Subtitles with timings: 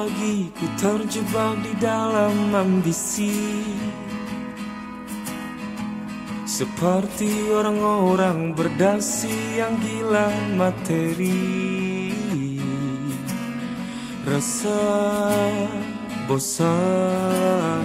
[0.00, 3.36] pagi ku terjebak di dalam ambisi.
[6.48, 12.16] Seperti orang-orang berdasi yang gila materi.
[14.24, 14.80] Rasa
[16.24, 17.84] bosan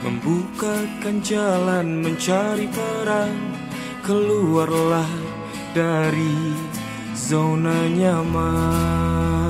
[0.00, 3.36] Membukakan jalan mencari peran.
[4.00, 5.12] Keluarlah
[5.76, 6.56] dari
[7.12, 9.43] zona nyaman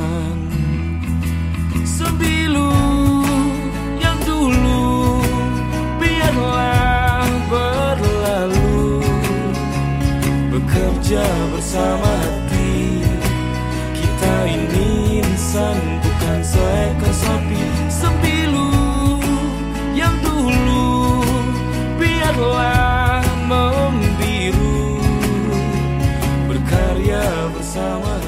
[10.54, 13.02] Bekerja bersama hati
[13.92, 17.60] Kita ini insan bukan seekor sapi.
[17.92, 18.70] Sembilu
[19.92, 21.20] yang dulu
[22.00, 24.96] biarlah membiru.
[26.48, 28.23] Berkarya bersama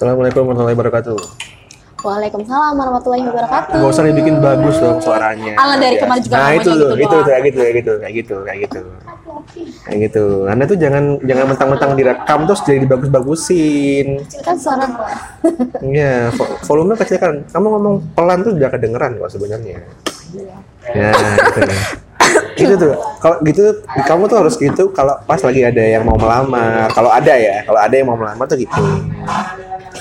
[0.00, 1.16] Assalamualaikum warahmatullahi wabarakatuh.
[2.00, 3.76] Waalaikumsalam warahmatullahi wabarakatuh.
[3.84, 5.52] Gak usah dibikin bagus dong suaranya.
[5.60, 6.08] Ala dari Biasa.
[6.08, 7.12] kemarin juga Nah itu gitu tuh, itu doang.
[7.12, 8.80] tuh, kayak gitu, kayak gitu, kayak gitu, kayak gitu,
[9.84, 10.24] kayak gitu.
[10.48, 14.06] Anda tuh jangan jangan mentang-mentang direkam terus jadi dibagus-bagusin.
[14.40, 14.88] Kan suara
[15.84, 17.34] Iya, vo- volume kecil kan.
[17.52, 19.84] Kamu ngomong pelan tuh udah kedengeran kok sebenarnya.
[20.96, 21.60] Ya, gitu.
[22.56, 22.94] Gitu tuh.
[23.20, 23.64] Kalau gitu
[24.06, 26.90] kamu tuh harus gitu kalau pas lagi ada yang mau melamar.
[26.94, 28.82] Kalau ada ya, kalau ada yang mau melamar tuh gitu.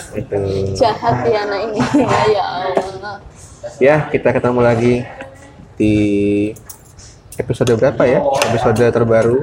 [0.09, 0.37] Gitu.
[0.73, 1.79] jahat ya anak ini.
[2.35, 3.15] ya Allah.
[3.77, 4.93] Ya, kita ketemu lagi
[5.77, 5.95] di
[7.39, 8.19] episode berapa ya?
[8.51, 9.39] Episode terbaru.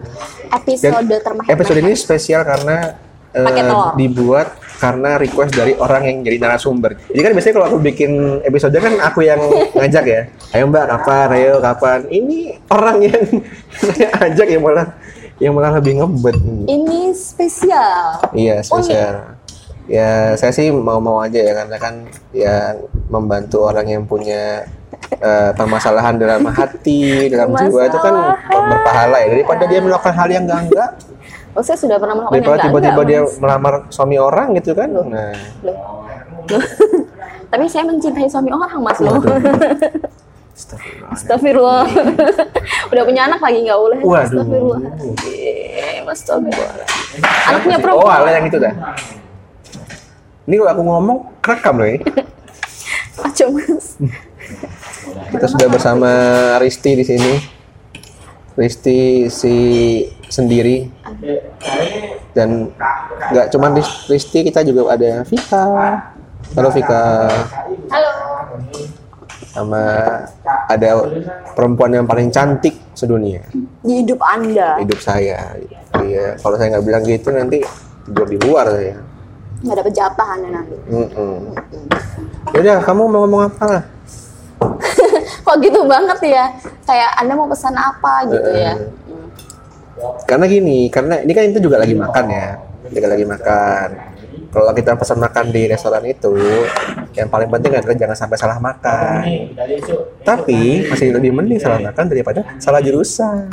[0.52, 1.48] Episode termahal.
[1.48, 2.98] Episode ini spesial karena
[3.32, 3.94] telur.
[3.96, 7.00] dibuat karena request dari orang yang jadi narasumber.
[7.08, 8.10] Jadi kan biasanya kalau aku bikin
[8.44, 9.40] episode kan aku yang
[9.76, 10.22] ngajak ya.
[10.52, 11.28] Ayo Mbak, kapan?
[11.32, 11.98] Ayo kapan?
[12.12, 13.22] Ini orang yang
[13.80, 14.86] saya ajak yang malah
[15.40, 16.36] yang malah lebih ngebet.
[16.68, 18.20] Ini spesial.
[18.32, 19.36] Iya, spesial.
[19.86, 21.94] Ya, saya sih mau-mau aja ya karena kan
[22.34, 22.74] ya
[23.06, 24.66] membantu orang yang punya
[25.22, 30.42] eh, permasalahan dalam hati, dalam jiwa itu kan berpahala ya daripada dia melakukan hal yang
[30.42, 30.90] enggak-enggak,
[31.56, 33.40] Oh, saya sudah pernah melakukan daripada tiba-tiba dia Mas.
[33.40, 34.92] melamar suami orang gitu kan.
[34.92, 35.32] Nah,
[35.64, 35.76] Loh.
[36.46, 36.64] Loh.
[37.50, 39.16] Tapi saya mencintai suami orang, Mas loh.
[40.56, 41.12] astagfirullah.
[41.12, 41.84] Astagfirullah.
[42.88, 43.98] Udah punya anak lagi nggak boleh.
[44.00, 44.24] Waduh.
[44.26, 44.80] Astagfirullah.
[45.24, 46.86] Eh, Mas Astagfirullah.
[47.46, 48.16] Anaknya Oh, perempuan.
[48.18, 48.72] ala yang itu dah.
[50.44, 51.98] Ini kalau aku ngomong kerekam loh ya.
[53.18, 53.86] Aco, Mas.
[55.32, 56.10] Kita sudah bersama
[56.60, 57.32] Risti di sini.
[58.54, 59.54] Risti si
[60.26, 60.90] sendiri
[62.32, 62.70] dan
[63.30, 65.64] nggak cuma Ris- Risti kita juga ada Vika.
[66.54, 67.04] Halo Vika.
[67.90, 68.12] Halo.
[69.50, 69.82] Sama
[70.68, 70.88] ada
[71.56, 73.40] perempuan yang paling cantik sedunia
[73.80, 74.76] Di hidup Anda.
[74.76, 75.56] hidup saya.
[75.96, 77.64] Iya, kalau saya nggak bilang gitu nanti
[78.04, 79.00] tidur di luar saya.
[79.64, 80.76] Nggak dapet jatah Anda nanti.
[80.92, 81.36] Mm-mm.
[82.52, 83.80] Yaudah, kamu mau ngomong apa?
[85.46, 86.44] Kok gitu banget ya?
[86.84, 88.74] Kayak Anda mau pesan apa gitu ya?
[90.28, 92.48] Karena gini, karena ini kan itu juga lagi makan ya,
[92.92, 93.88] juga lagi makan.
[94.46, 96.32] Kalau kita pesan makan di restoran itu,
[97.12, 99.20] yang paling penting adalah jangan sampai salah makan.
[100.24, 103.52] Tapi masih lebih mending salah makan daripada salah jurusan.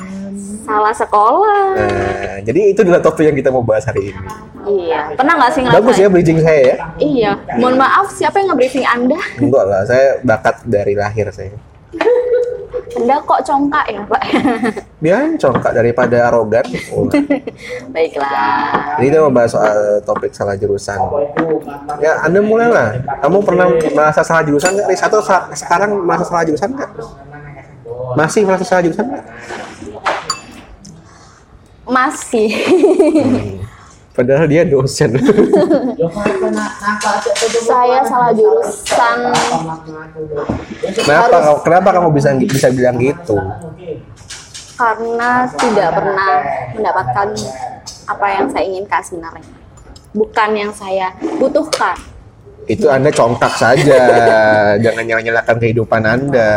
[0.63, 1.75] Salah sekolah.
[1.75, 4.19] Nah, jadi itu adalah topik yang kita mau bahas hari ini.
[4.63, 5.11] Iya.
[5.19, 5.83] Pernah nggak sih ngerasain?
[5.83, 6.75] Bagus ya bridging saya ya.
[7.03, 7.31] Iya.
[7.59, 9.19] Mohon maaf, siapa yang nge-briefing Anda?
[9.43, 11.51] Enggak lah, saya bakat dari lahir saya.
[12.93, 14.23] Anda kok congkak ya, Pak?
[15.03, 16.65] Dia congkak daripada arogan.
[16.93, 17.07] Oh.
[17.95, 18.99] Baiklah.
[18.99, 20.99] Jadi kita membahas soal topik salah jurusan.
[22.03, 22.99] Ya, Anda mulailah.
[23.23, 24.99] Kamu pernah merasa salah jurusan nggak?
[24.99, 25.23] Atau
[25.55, 26.91] sekarang merasa salah jurusan nggak?
[28.19, 29.25] Masih merasa salah jurusan nggak?
[31.83, 32.49] Masih.
[34.13, 35.17] Padahal dia dosen.
[37.65, 39.17] Saya salah jurusan
[41.01, 41.37] kenapa?
[41.65, 43.33] Kenapa kamu bisa bisa bilang gitu?
[44.73, 46.31] karena tidak pernah
[46.73, 47.27] mendapatkan
[48.09, 49.47] apa yang saya inginkan sebenarnya.
[50.13, 51.97] Bukan yang saya butuhkan.
[52.69, 53.99] Itu Anda congkak saja.
[54.79, 56.51] Jangan nyala-nyalakan kehidupan Anda.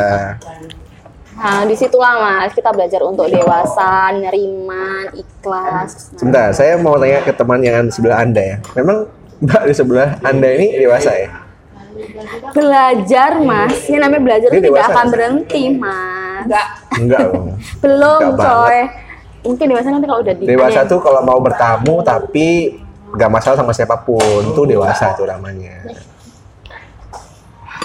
[1.47, 6.11] Nah, di situlah mas kita belajar untuk dewasa, nerima, ikhlas.
[6.11, 8.57] Nah, Sebentar, saya mau tanya ke teman yang sebelah Anda ya.
[8.75, 9.07] Memang
[9.39, 11.31] Mbak di sebelah Anda ini dewasa ya?
[12.53, 16.45] belajar mas, ini namanya belajar Ini itu tidak akan berhenti mas.
[16.99, 17.55] Enggak loh.
[17.83, 18.79] Belum Nggak coy.
[19.47, 22.75] Mungkin dewasa nanti kalau udah di Dewasa tuh kalau mau bertamu tapi
[23.15, 25.95] gak masalah sama siapa pun tuh dewasa tuh namanya.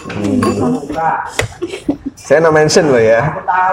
[0.10, 0.42] Hmm.
[2.22, 3.22] Saya no mention loh ya.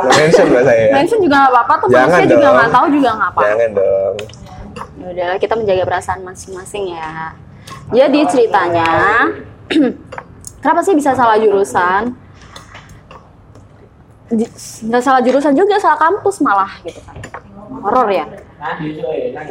[0.01, 0.89] No mention loh saya.
[0.97, 2.57] Mention juga nggak apa-apa tuh Jangan manusia juga dong.
[2.57, 3.49] nggak tahu juga nggak apa-apa.
[3.49, 4.15] Jangan dong.
[4.99, 7.13] Ya Udah kita menjaga perasaan masing-masing ya.
[7.89, 8.91] Jadi ceritanya,
[10.65, 12.13] kenapa sih bisa salah jurusan?
[14.85, 17.17] Nggak salah jurusan juga, salah kampus malah gitu kan.
[17.85, 18.27] Horor ya.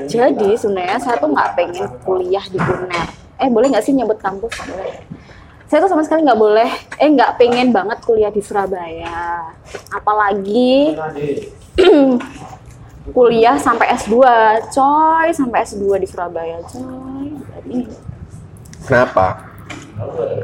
[0.05, 3.07] Jadi sebenarnya saya tuh nggak pengen kuliah di UNER.
[3.37, 4.53] Eh boleh nggak sih nyebut kampus?
[4.65, 5.01] Boleh.
[5.67, 9.51] Saya tuh sama sekali nggak boleh, eh nggak pengen banget kuliah di Surabaya.
[9.91, 10.95] Apalagi
[13.15, 14.15] kuliah sampai S2,
[14.71, 17.35] coy, sampai S2 di Surabaya, coy.
[17.35, 17.77] Jadi,
[18.87, 19.43] Kenapa?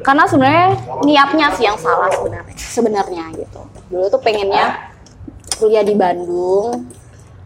[0.02, 0.70] karena sebenarnya
[1.06, 3.62] niatnya sih yang salah sebenarnya, sebenarnya gitu.
[3.94, 4.92] Dulu tuh pengennya
[5.62, 6.90] kuliah di Bandung,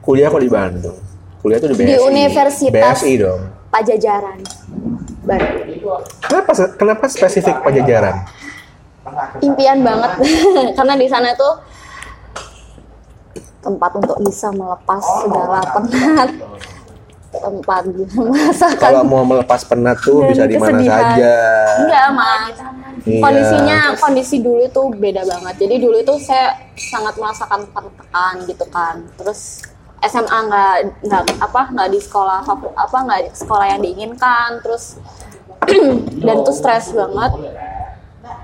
[0.07, 0.95] Kuliah kok di Bandung?
[1.43, 1.91] Kuliah tuh di BSI.
[1.91, 3.41] Di Universitas- BSI dong.
[3.67, 4.39] Pajajaran.
[6.23, 8.23] Kenapa kenapa spesifik Pajajaran?
[9.39, 10.11] Impian banget,
[10.77, 11.63] karena di sana tuh
[13.63, 16.29] tempat untuk bisa melepas segala penat,
[17.31, 17.83] tempat
[18.15, 21.35] merasakan Kalau mau melepas penat tuh Dan bisa di mana saja.
[21.83, 22.55] Enggak, Mas.
[23.07, 23.21] Iya.
[23.23, 25.55] Kondisinya kondisi dulu itu beda banget.
[25.63, 28.95] Jadi dulu itu saya sangat merasakan tertekan gitu kan.
[29.15, 29.63] Terus
[30.05, 30.75] SMA nggak
[31.09, 32.45] nggak apa nggak di sekolah
[32.75, 34.61] apa nggak di sekolah yang diinginkan.
[34.61, 35.01] Terus
[36.25, 37.31] dan itu stres banget.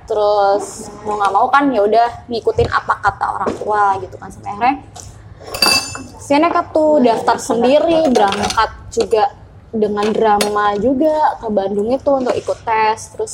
[0.10, 4.52] Terus mau nggak mau kan ya udah ngikutin apa kata orang tua gitu kan sampai
[4.56, 4.76] akhirnya
[6.24, 9.24] saya nekat tuh daftar sendiri berangkat juga
[9.74, 13.34] dengan drama juga ke Bandung itu untuk ikut tes terus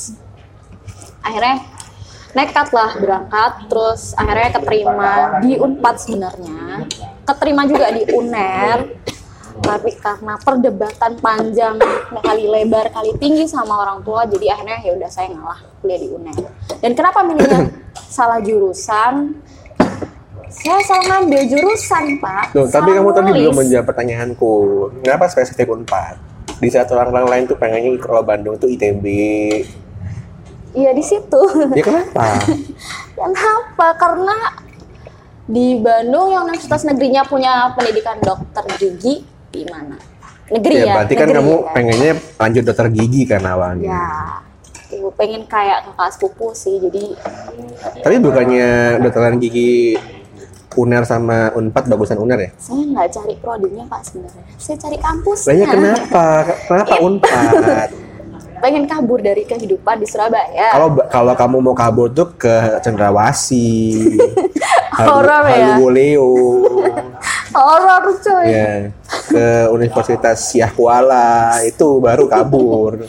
[1.20, 1.62] akhirnya
[2.32, 5.12] nekat lah berangkat terus akhirnya keterima
[5.44, 6.88] di Unpad sebenarnya
[7.34, 8.78] keterima juga di UNER
[9.60, 11.76] tapi karena perdebatan panjang
[12.24, 16.08] kali lebar kali tinggi sama orang tua jadi akhirnya ya udah saya ngalah kuliah di
[16.08, 16.48] UNER
[16.80, 17.68] dan kenapa milihnya
[18.08, 19.36] salah jurusan
[20.50, 24.52] saya salah ngambil jurusan pak Loh, tapi Salah kamu tadi belum menjawab pertanyaanku.
[25.06, 26.18] Kenapa spesifik Unpad?
[26.58, 29.06] Di saat orang-orang lain tuh pengennya kalau Bandung tuh ITB.
[30.70, 31.42] iya di situ
[31.74, 32.42] Ya kenapa?
[33.18, 33.86] Kenapa?
[33.94, 34.36] Karena
[35.50, 39.98] di Bandung yang universitas negerinya punya pendidikan dokter gigi di mana?
[40.50, 40.84] Negeri ya.
[40.86, 41.70] ya berarti kan negeri kamu ya.
[41.74, 43.90] pengennya lanjut dokter gigi kan awalnya.
[43.90, 44.06] Ya,
[44.90, 46.78] tuh, pengen kayak kakak sepupu sih.
[46.78, 47.14] Jadi
[48.02, 49.98] Tapi bukannya dokteran gigi
[50.78, 52.50] UNER sama Unpad bagusan UNER ya?
[52.54, 54.44] saya nggak cari prodinya pak sebenarnya.
[54.54, 55.50] Saya cari kampusnya.
[55.50, 56.26] Lainnya kenapa?
[56.70, 57.90] Kenapa Unpad?
[58.60, 60.76] Pengen kabur dari kehidupan di Surabaya.
[60.76, 64.20] Kalau kalau kamu mau kabur tuh ke Cendrawasih,
[65.00, 65.80] Horor ya?
[65.80, 66.32] Haluoleo,
[67.56, 68.46] Horor cuy.
[68.52, 68.92] ya
[69.32, 73.08] ke Universitas Syah Kuala itu baru kabur.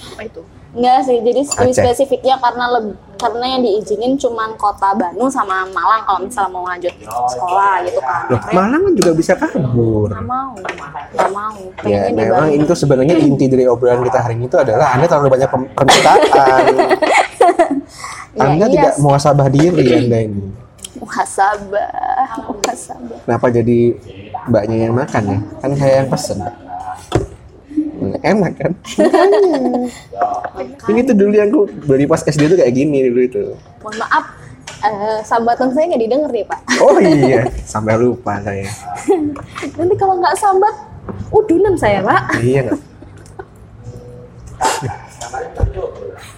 [0.71, 6.01] Enggak sih, jadi lebih spesifiknya karena leb- karena yang diizinin cuman kota Bandung sama Malang
[6.01, 8.23] kalau misalnya mau lanjut sekolah gitu kan.
[8.31, 10.09] Loh, Malang kan juga bisa kabur.
[10.09, 11.56] Nggak mau, nggak mau.
[11.83, 15.50] Ya, memang itu sebenarnya inti dari obrolan kita hari ini itu adalah Anda terlalu banyak
[15.75, 16.65] permintaan.
[18.31, 19.03] Ya, Anda iya tidak sih.
[19.03, 20.56] muhasabah diri Anda ini.
[20.95, 23.19] muhasabah, muhasabah.
[23.27, 23.79] Kenapa jadi
[24.47, 25.39] mbaknya yang makan ya?
[25.59, 26.39] Kan saya yang pesen.
[28.01, 28.71] Enak kan?
[30.89, 33.41] Ini tuh dulu yang aku beli pas SD tuh kayak gini dulu itu.
[33.86, 34.25] Mohon maaf,
[34.81, 36.60] eh, sambatan saya nggak didengar nih Pak.
[36.81, 38.65] Oh iya, sampai lupa saya.
[39.77, 40.75] Nanti kalau nggak sambat,
[41.29, 42.41] udunan saya Pak.
[42.41, 42.79] Iya nggak?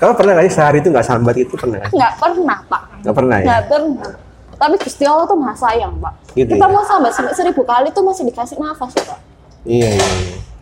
[0.04, 1.80] Kamu pernah nggak sih sehari itu nggak sambat itu pernah?
[1.88, 2.14] nggak?
[2.20, 2.82] Pernah Pak.
[3.08, 3.46] Nggak pernah ya?
[3.48, 4.12] Nggak pernah.
[4.54, 6.14] Tapi Gusti Allah tuh maha sayang Pak.
[6.36, 6.72] Gitu Kita ya?
[6.72, 9.20] mau sambat sampai seribu kali tuh masih dikasih nafas ya, Pak.
[9.64, 10.08] Iya iya.
[10.28, 10.53] iya.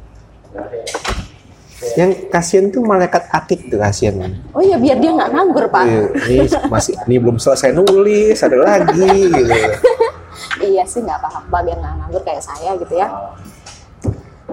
[1.97, 4.37] Yang kasihan tuh malaikat akik tuh kasihan.
[4.53, 5.83] Oh iya biar dia nggak nganggur Pak.
[5.89, 9.53] Iya, ini masih ini belum selesai nulis, ada lagi gitu.
[10.61, 13.07] Iya sih nggak apa-apa biar nggak nganggur kayak saya gitu ya.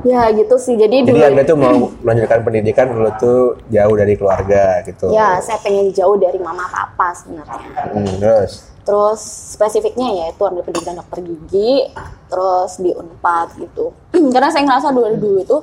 [0.06, 0.74] Ya gitu sih.
[0.80, 5.12] Jadi dulu Jadi anda tuh mau melanjutkan pendidikan dulu tuh jauh dari keluarga gitu.
[5.12, 7.92] ya saya pengen jauh dari mama papa sebenarnya.
[7.92, 8.52] Hmm, terus.
[8.88, 9.20] Terus
[9.52, 11.92] spesifiknya ya itu ambil pendidikan dokter gigi,
[12.32, 13.92] terus di Unpad gitu.
[14.34, 15.56] Karena saya ngerasa dulu dulu itu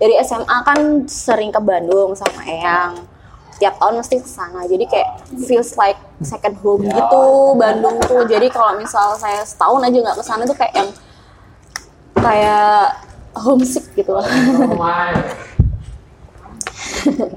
[0.00, 3.04] dari SMA kan sering ke Bandung sama Eyang.
[3.60, 4.64] Tiap tahun mesti ke sana.
[4.64, 7.24] Jadi kayak feels like second home gitu
[7.60, 8.24] Bandung tuh.
[8.24, 10.88] Jadi kalau misal saya setahun aja nggak ke sana tuh kayak yang
[12.16, 12.96] kayak
[13.36, 14.24] homesick gitu lah.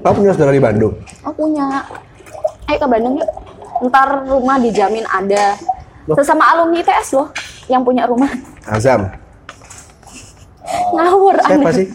[0.00, 0.96] Kamu punya saudara di Bandung?
[1.28, 1.84] Oh punya.
[2.72, 3.28] Ayo ke Bandung yuk.
[3.84, 5.60] Ntar rumah dijamin ada.
[6.16, 7.28] Sesama alumni ITS loh
[7.68, 8.32] yang punya rumah.
[8.64, 9.12] Azam.
[10.64, 11.72] Ngawur Siapa Anda.
[11.72, 11.86] sih?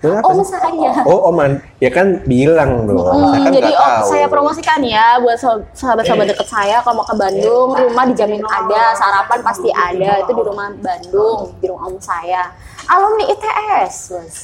[0.00, 0.46] Lu apa Om sih?
[0.48, 0.90] saya.
[1.02, 1.58] Oh, Oman.
[1.78, 3.02] Ya kan bilang dong.
[3.02, 4.06] Hmm, saya kan jadi tahu.
[4.08, 8.94] saya promosikan ya buat sah- sahabat-sahabat deket saya kalau mau ke Bandung rumah dijamin ada
[8.94, 12.50] sarapan pasti ada itu di rumah Bandung di rumah om saya
[12.84, 14.34] alumni ITS bos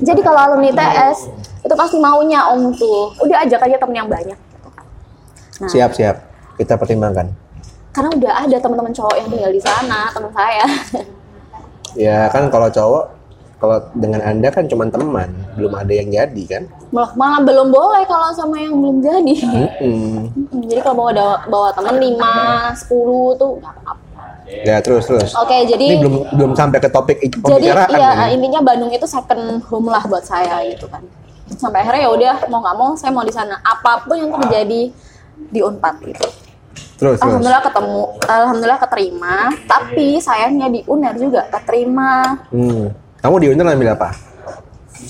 [0.00, 4.08] jadi kalau alumni ITS itu itu pasti maunya om tuh udah ajak aja temen yang
[4.08, 4.86] banyak gitu kan.
[5.58, 6.16] Nah, Siap, siap.
[6.56, 7.26] Kita pertimbangkan.
[7.90, 10.62] karena udah ada teman-teman cowok yang tinggal di sana teman saya
[11.92, 13.04] Ya kan kalau cowok,
[13.56, 16.62] kalau dengan Anda kan cuma teman, belum ada yang jadi kan?
[16.90, 20.26] malah, malah belum boleh kalau sama yang belum jadi Mm-mm.
[20.26, 21.12] Hmm, jadi kalau bawa
[21.46, 22.18] bawa teman 5,
[22.82, 23.98] 10 tuh nggak apa-apa
[24.50, 25.30] Ya terus terus.
[25.30, 27.38] oke jadi Ini belum belum sampai ke topik jadi
[27.70, 28.28] pembicaraan ya kan?
[28.34, 31.06] intinya Bandung itu second home lah buat saya gitu kan
[31.52, 34.90] sampai akhirnya ya udah mau nggak mau saya mau di sana apa pun yang terjadi
[35.46, 36.26] di Unpad gitu
[37.00, 37.24] Terus terus.
[37.24, 42.92] alhamdulillah ketemu alhamdulillah keterima tapi sayangnya di UNER juga keterima Hmm.
[43.18, 44.16] Kamu di Uner ambil apa?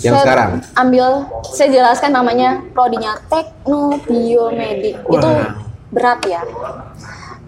[0.01, 0.51] Yang Saya sekarang?
[0.77, 1.07] ambil
[1.45, 5.31] saya jelaskan namanya prodinya teknobiomedik itu
[5.91, 6.43] berat ya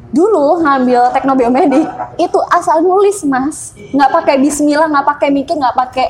[0.09, 6.07] dulu ngambil teknobiomedik itu asal nulis mas nggak pakai Bismillah nggak pakai mikir nggak pakai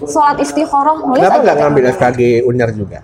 [0.00, 1.84] sholat istikharah nulis Kenapa nggak ngambil.
[1.92, 2.98] FKG Uner juga?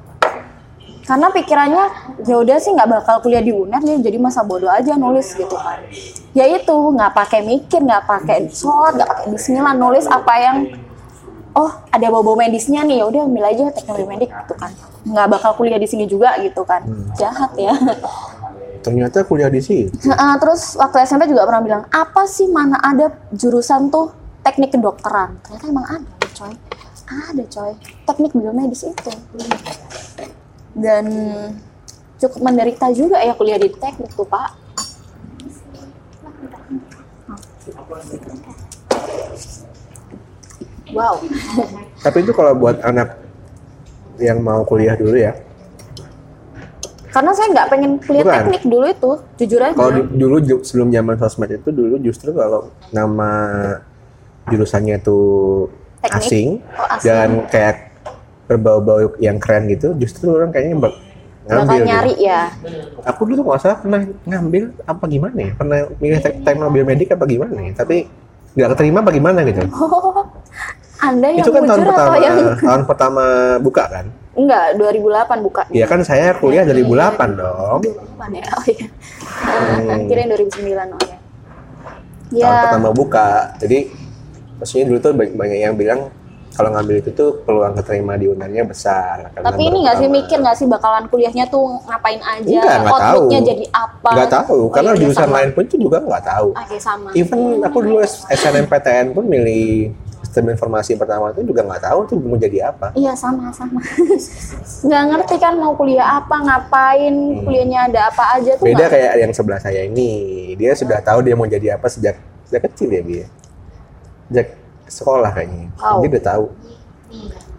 [1.05, 1.85] Karena pikirannya
[2.25, 5.53] ya udah sih nggak bakal kuliah di UNER ya jadi masa bodoh aja nulis gitu
[5.53, 5.85] kan.
[6.33, 10.57] Ya itu nggak pakai mikir nggak pakai sholat nggak pakai Bismillah nulis apa yang
[11.55, 14.73] oh ada bau-bau medisnya nih ya udah ambil aja teknologi medik gitu kan.
[15.05, 16.83] Nggak bakal kuliah di sini juga gitu kan.
[17.21, 17.77] Jahat ya.
[18.81, 19.89] Ternyata kuliah di sini.
[20.09, 24.13] Nah, terus waktu SMP juga pernah bilang apa sih mana ada jurusan tuh
[24.45, 25.41] teknik kedokteran?
[25.41, 26.53] Ternyata emang ada coy.
[27.09, 27.73] Ada coy.
[28.05, 29.13] Teknik biomedis itu
[30.75, 31.05] dan
[32.17, 34.55] cukup menderita juga ya kuliah di teknik tuh pak
[40.93, 41.17] wow
[42.01, 43.17] Tapi itu kalau buat anak
[44.17, 45.35] yang mau kuliah dulu ya.
[47.11, 48.35] karena saya nggak pengen kuliah Bukan.
[48.43, 53.31] teknik dulu itu jujur aja Kalau dulu sebelum zaman sosmed itu dulu justru kalau nama
[54.51, 55.19] jurusannya itu
[56.03, 56.19] Teknik?
[56.21, 57.07] asing, Oh, asing.
[57.07, 57.94] dan kayak
[58.45, 60.99] berbau-bau yang keren gitu, justru orang kayaknya bak-
[61.45, 61.77] bakal ngambil.
[61.77, 61.89] gitu.
[61.93, 62.41] nyari ya
[63.05, 65.53] Aku dulu nggak salah pernah ngambil apa gimana ya?
[65.53, 67.73] Pernah milih tek teknologi biomedik apa gimana ya?
[67.77, 67.97] Tapi
[68.57, 69.61] nggak keterima apa gimana gitu.
[69.69, 70.25] oh
[71.09, 73.25] anda yang itu kan tahun pertama, yang tahun pertama
[73.61, 74.07] buka kan?
[74.35, 77.81] enggak 2008 buka Iya kan saya kuliah dari 2008 dong.
[78.19, 78.47] Mana ya?
[78.57, 78.87] Oh iya.
[79.45, 80.07] Hmm.
[80.11, 81.19] Kirain 2009 oh ya.
[82.35, 83.55] tahun Ya, pertama buka.
[83.63, 83.95] Jadi
[84.59, 86.11] maksudnya dulu tuh banyak yang bilang
[86.55, 89.29] kalau ngambil itu tuh peluang keterima di unarnya besar.
[89.29, 92.95] karena tapi ini nggak sih mikir nggak sih bakalan kuliahnya tuh ngapain aja, Enggak, nggak
[92.97, 93.19] tahu.
[93.21, 94.11] outputnya jadi apa?
[94.11, 95.37] Nggak tahu, Oh, karena iya, jurusan sama.
[95.37, 96.49] lain pun itu juga nggak tahu.
[96.53, 97.09] Oke sama.
[97.13, 97.99] Even aku dulu
[98.31, 99.91] SNMPTN pun milih
[100.25, 102.95] sistem informasi pertama itu juga nggak tahu tuh mau jadi apa.
[102.95, 103.83] Iya sama sama.
[104.87, 108.71] nggak ngerti kan mau kuliah apa, ngapain, kuliahnya ada apa aja tuh Hmm.
[108.71, 110.11] Beda nggak- kayak yang sebelah saya ini,
[110.55, 113.27] dia sudah tahu dia mau jadi apa sejak sejak kecil ya dia.
[114.27, 114.49] Sejak
[114.87, 116.01] sekolah kayaknya, Wow.
[116.01, 116.45] dia udah tahu.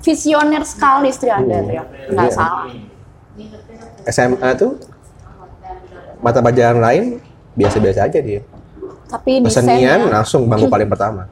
[0.02, 1.72] visioner sekali istri anda Hmm.
[1.72, 1.84] ya.
[2.12, 2.30] Iya.
[2.30, 2.70] salah.
[4.06, 4.78] SMA tuh
[6.22, 7.04] mata pelajaran lain
[7.54, 8.46] biasa-biasa aja dia.
[9.06, 11.26] Tapi Kesenian langsung bangku paling pertama.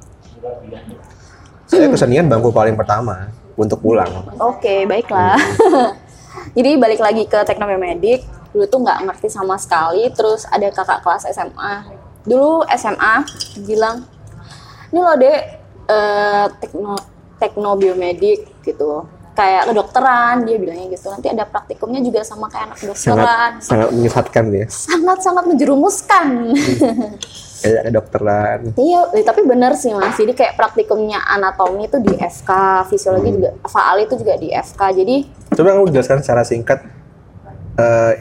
[1.66, 4.10] Saya kesenian bangku paling pertama untuk pulang.
[4.38, 5.38] Oke, baiklah.
[6.58, 8.22] Jadi balik lagi ke teknomedik,
[8.54, 10.06] dulu tuh nggak ngerti sama sekali.
[10.14, 11.86] Terus ada kakak kelas SMA.
[12.24, 13.26] Dulu SMA
[13.66, 14.06] bilang,
[14.90, 16.96] ini loh dek, eh, tekno
[17.38, 19.04] teknobiomedik gitu.
[19.34, 21.10] Kayak kedokteran, dia bilangnya gitu.
[21.10, 23.52] Nanti ada praktikumnya juga sama kayak anak kedokteran.
[23.58, 24.66] Sangat sangat menyesatkan ya.
[24.70, 26.28] Sangat-sangat menjerumuskan.
[27.64, 28.60] Kayak kedokteran.
[28.76, 30.14] Iya, eh, tapi bener sih mas.
[30.14, 32.52] Jadi kayak praktikumnya anatomi itu di FK,
[32.86, 33.36] fisiologi Hmm.
[33.40, 34.82] juga, faal itu juga di FK.
[35.02, 35.16] Jadi
[35.50, 36.80] Coba kamu jelaskan secara singkat
[37.74, 38.14] eh,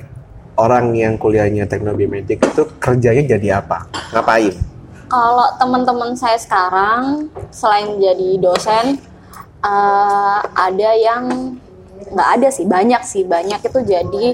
[0.57, 3.85] orang yang kuliahnya teknobiomedik itu kerjanya jadi apa?
[4.16, 4.54] Ngapain?
[5.12, 8.97] Kalau teman-teman saya sekarang selain jadi dosen
[9.61, 11.52] eh, ada yang
[12.09, 14.26] nggak ada sih banyak sih banyak itu jadi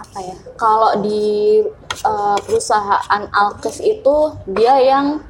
[0.00, 1.60] apa ya kalau di
[1.92, 4.16] eh, perusahaan Alkes itu
[4.48, 5.20] dia yang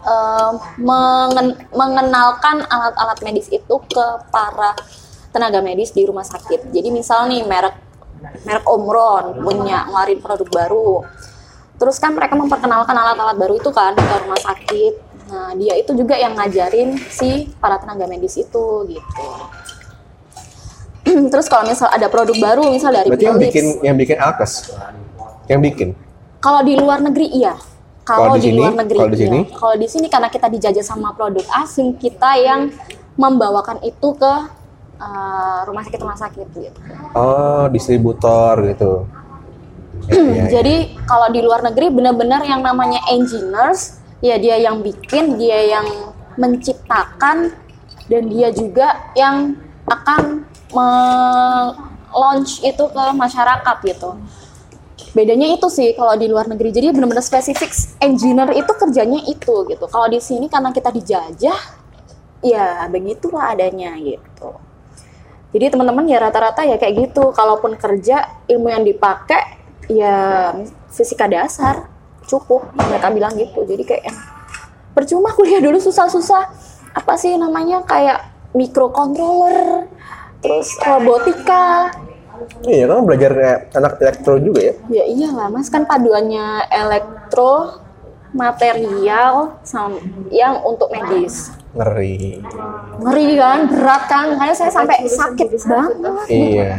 [0.00, 4.72] eh, mengen- mengenalkan alat-alat medis itu ke para
[5.28, 6.72] tenaga medis di rumah sakit.
[6.72, 7.76] Jadi misal nih merek
[8.48, 11.04] merek Omron punya ngeluarin produk baru
[11.78, 14.94] Terus kan mereka memperkenalkan alat-alat baru itu kan ke rumah sakit.
[15.28, 19.26] Nah, dia itu juga yang ngajarin si para tenaga medis itu gitu.
[21.32, 24.74] Terus kalau misal ada produk baru misal dari Berarti yang bikin yang bikin Alkes,
[25.46, 25.94] yang bikin.
[26.42, 27.54] Kalau di luar negeri iya.
[28.08, 28.56] Kalau di di, sini?
[28.56, 29.24] luar negeri Kalau di iya.
[29.28, 29.40] sini?
[29.52, 32.72] Kalau di sini karena kita dijajah sama produk asing, kita yang
[33.20, 34.32] membawakan itu ke
[34.96, 36.80] uh, rumah sakit rumah sakit gitu.
[37.12, 39.04] Oh, distributor gitu.
[40.06, 40.44] Ya, ya, ya.
[40.60, 45.86] Jadi kalau di luar negeri benar-benar yang namanya engineers, ya dia yang bikin, dia yang
[46.38, 47.50] menciptakan,
[48.06, 50.46] dan dia juga yang akan
[52.14, 54.16] launch itu ke masyarakat gitu.
[55.16, 56.70] Bedanya itu sih kalau di luar negeri.
[56.70, 59.84] Jadi benar-benar spesifik engineer itu kerjanya itu gitu.
[59.88, 61.58] Kalau di sini karena kita dijajah,
[62.44, 64.54] ya begitulah adanya gitu.
[65.48, 67.32] Jadi teman-teman ya rata-rata ya kayak gitu.
[67.32, 69.57] Kalaupun kerja ilmu yang dipakai
[69.88, 70.52] ya
[70.92, 71.88] fisika dasar
[72.28, 72.70] cukup.
[72.76, 73.64] Mereka bilang gitu.
[73.64, 74.14] Jadi kayak
[74.92, 76.52] percuma kuliah dulu susah-susah.
[76.94, 77.82] Apa sih namanya?
[77.84, 79.88] Kayak microcontroller
[80.38, 81.90] terus robotika.
[82.62, 84.74] Iya, kamu belajar kayak anak elektro juga ya?
[84.88, 85.66] ya iyalah mas.
[85.66, 87.82] Kan paduannya elektro
[88.30, 89.98] material sama
[90.30, 91.50] yang untuk medis.
[91.74, 92.38] Ngeri.
[93.02, 93.58] ngeri kan?
[93.66, 94.26] Berat kan?
[94.38, 96.26] Makanya saya sampai sakit banget.
[96.30, 96.72] Iya.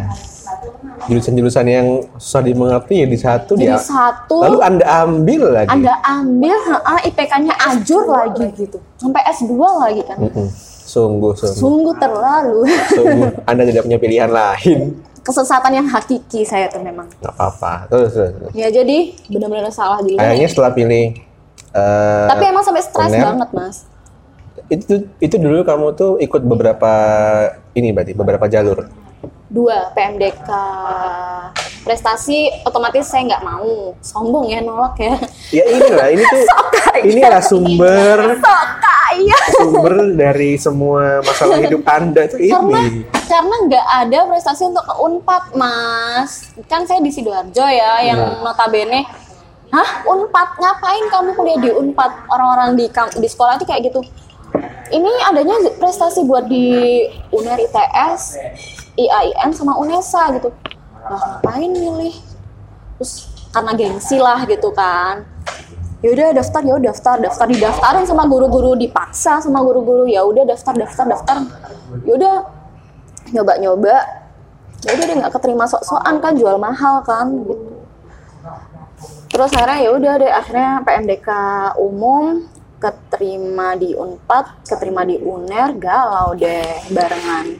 [1.06, 3.80] Jurusan-jurusan yang susah dimengerti ya di satu jadi dia.
[3.80, 5.70] satu Lalu Anda ambil lagi.
[5.72, 6.58] anda ambil
[7.08, 10.48] IPK-nya ajur lagi gitu sampai S2 lagi kan Mm-mm.
[10.84, 11.58] Sungguh, sungguh.
[11.58, 13.30] sungguh terlalu Sungguh.
[13.50, 15.00] Anda tidak punya pilihan lain.
[15.20, 17.86] kesesatan yang hakiki saya tuh memang Gak apa-apa.
[17.88, 18.32] Terus, terus.
[18.34, 18.51] terus.
[18.51, 18.98] ya jadi
[19.30, 21.06] benar-benar salah dulu Kayaknya setelah pilih
[21.70, 23.78] eh, tapi emang sampai stres banget mas
[24.68, 26.92] itu itu dulu kamu tuh ikut beberapa
[27.74, 28.86] ini berarti beberapa jalur.
[29.50, 30.50] Dua PMDK
[31.82, 33.98] prestasi otomatis saya nggak mau.
[34.00, 35.15] Sombong ya nolak ya.
[35.50, 36.44] Ya inilah ini tuh
[37.10, 38.38] inilah sumber
[39.58, 43.01] sumber dari semua masalah hidup Anda tuh karena ini.
[43.25, 46.53] karena nggak ada prestasi untuk ke Unpad mas.
[46.70, 49.10] Kan saya di sidoarjo ya yang notabene
[49.70, 52.29] hah Unpad ngapain kamu kuliah di Unpad?
[52.29, 54.06] Orang-orang di di sekolah itu kayak gitu
[54.89, 58.38] ini adanya prestasi buat di UNER ITS
[58.98, 60.50] IAIN sama UNESA gitu.
[61.08, 62.15] Lah ngapain milih?
[62.99, 65.25] Terus karena gengsi lah gitu kan.
[65.99, 70.08] Ya udah daftar ya udah daftar daftar didaftarin sama guru-guru dipaksa sama guru-guru.
[70.08, 71.38] Ya udah daftar daftar daftar.
[72.04, 72.36] Ya udah
[73.30, 73.95] nyoba nyoba
[74.80, 77.56] ya udah nggak keterima sok-sokan kan jual mahal kan gitu.
[79.30, 81.30] Terus akhirnya ya udah deh akhirnya PMDK
[81.78, 82.47] umum
[82.80, 87.60] keterima di Unpad keterima di UNER galau deh barengan.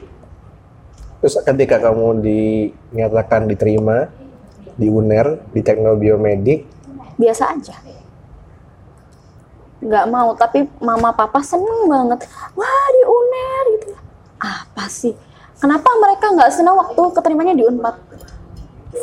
[1.20, 4.08] Terus ketika kamu dinyatakan diterima
[4.80, 6.60] di UNER di teknologi biomedik,
[7.20, 7.76] biasa aja.
[9.84, 12.24] Nggak mau tapi mama papa seneng banget.
[12.56, 13.88] Wah di uner gitu.
[14.40, 15.12] Apa sih?
[15.60, 18.00] Kenapa mereka nggak seneng waktu keterimanya di unpad?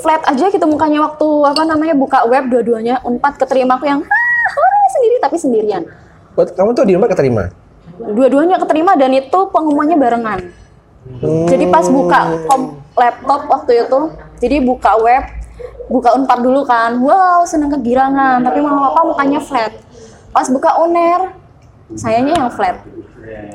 [0.02, 4.88] Flat aja gitu mukanya waktu apa namanya buka web dua-duanya unpad keterima aku yang ah
[4.98, 5.86] sendiri tapi sendirian
[6.38, 7.50] Buat kamu tuh di UNER keterima.
[7.98, 10.40] dua-duanya keterima dan itu pengumumannya barengan.
[11.18, 14.00] Hmm, jadi pas buka kom laptop waktu itu
[14.38, 15.24] jadi buka web
[15.90, 16.94] buka unpad dulu kan.
[17.02, 18.46] Wow seneng kegirangan.
[18.46, 19.74] Tapi mama papa mukanya flat.
[20.30, 21.34] Pas buka uner
[21.98, 22.86] sayanya yang flat.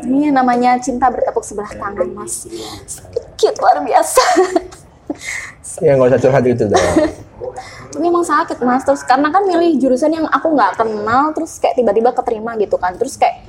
[0.02, 2.50] Ini namanya cinta bertepuk sebelah tangan mas.
[2.90, 4.24] Sakit luar biasa
[5.80, 6.82] ya nggak usah curhat gitu dong.
[7.92, 8.82] tapi emang sakit mas.
[8.82, 12.96] Terus karena kan milih jurusan yang aku nggak kenal terus kayak tiba-tiba keterima gitu kan.
[12.96, 13.46] Terus kayak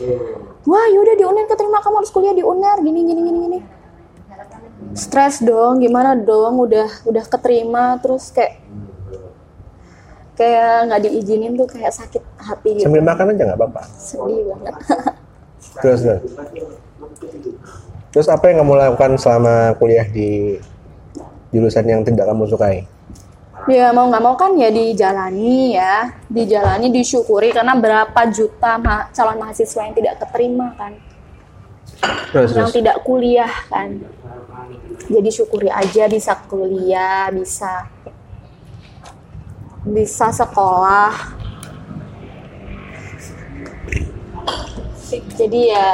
[0.68, 1.80] wah yaudah di uner keterima.
[1.80, 2.78] Kamu harus kuliah di uner.
[2.84, 3.60] Gini gini gini gini.
[4.94, 6.60] Stres dong gimana dong?
[6.60, 7.98] Udah udah keterima.
[8.04, 8.60] Terus kayak
[10.36, 12.86] kayak nggak diizinin tuh kayak sakit hati gitu.
[12.86, 13.82] Sambil makan aja nggak apa-apa.
[13.96, 14.74] sedih banget.
[15.82, 16.22] Terus, terus.
[18.14, 20.62] Terus apa yang kamu lakukan selama kuliah di
[21.54, 22.84] jurusan yang tidak kamu sukai?
[23.64, 29.40] ya mau nggak mau kan ya dijalani ya dijalani disyukuri karena berapa juta ma- calon
[29.40, 31.00] mahasiswa yang tidak keterima kan
[32.36, 32.76] Terus, yang terus.
[32.76, 34.04] tidak kuliah kan
[35.08, 37.88] jadi syukuri aja bisa kuliah bisa
[39.88, 41.40] bisa sekolah
[45.40, 45.92] jadi ya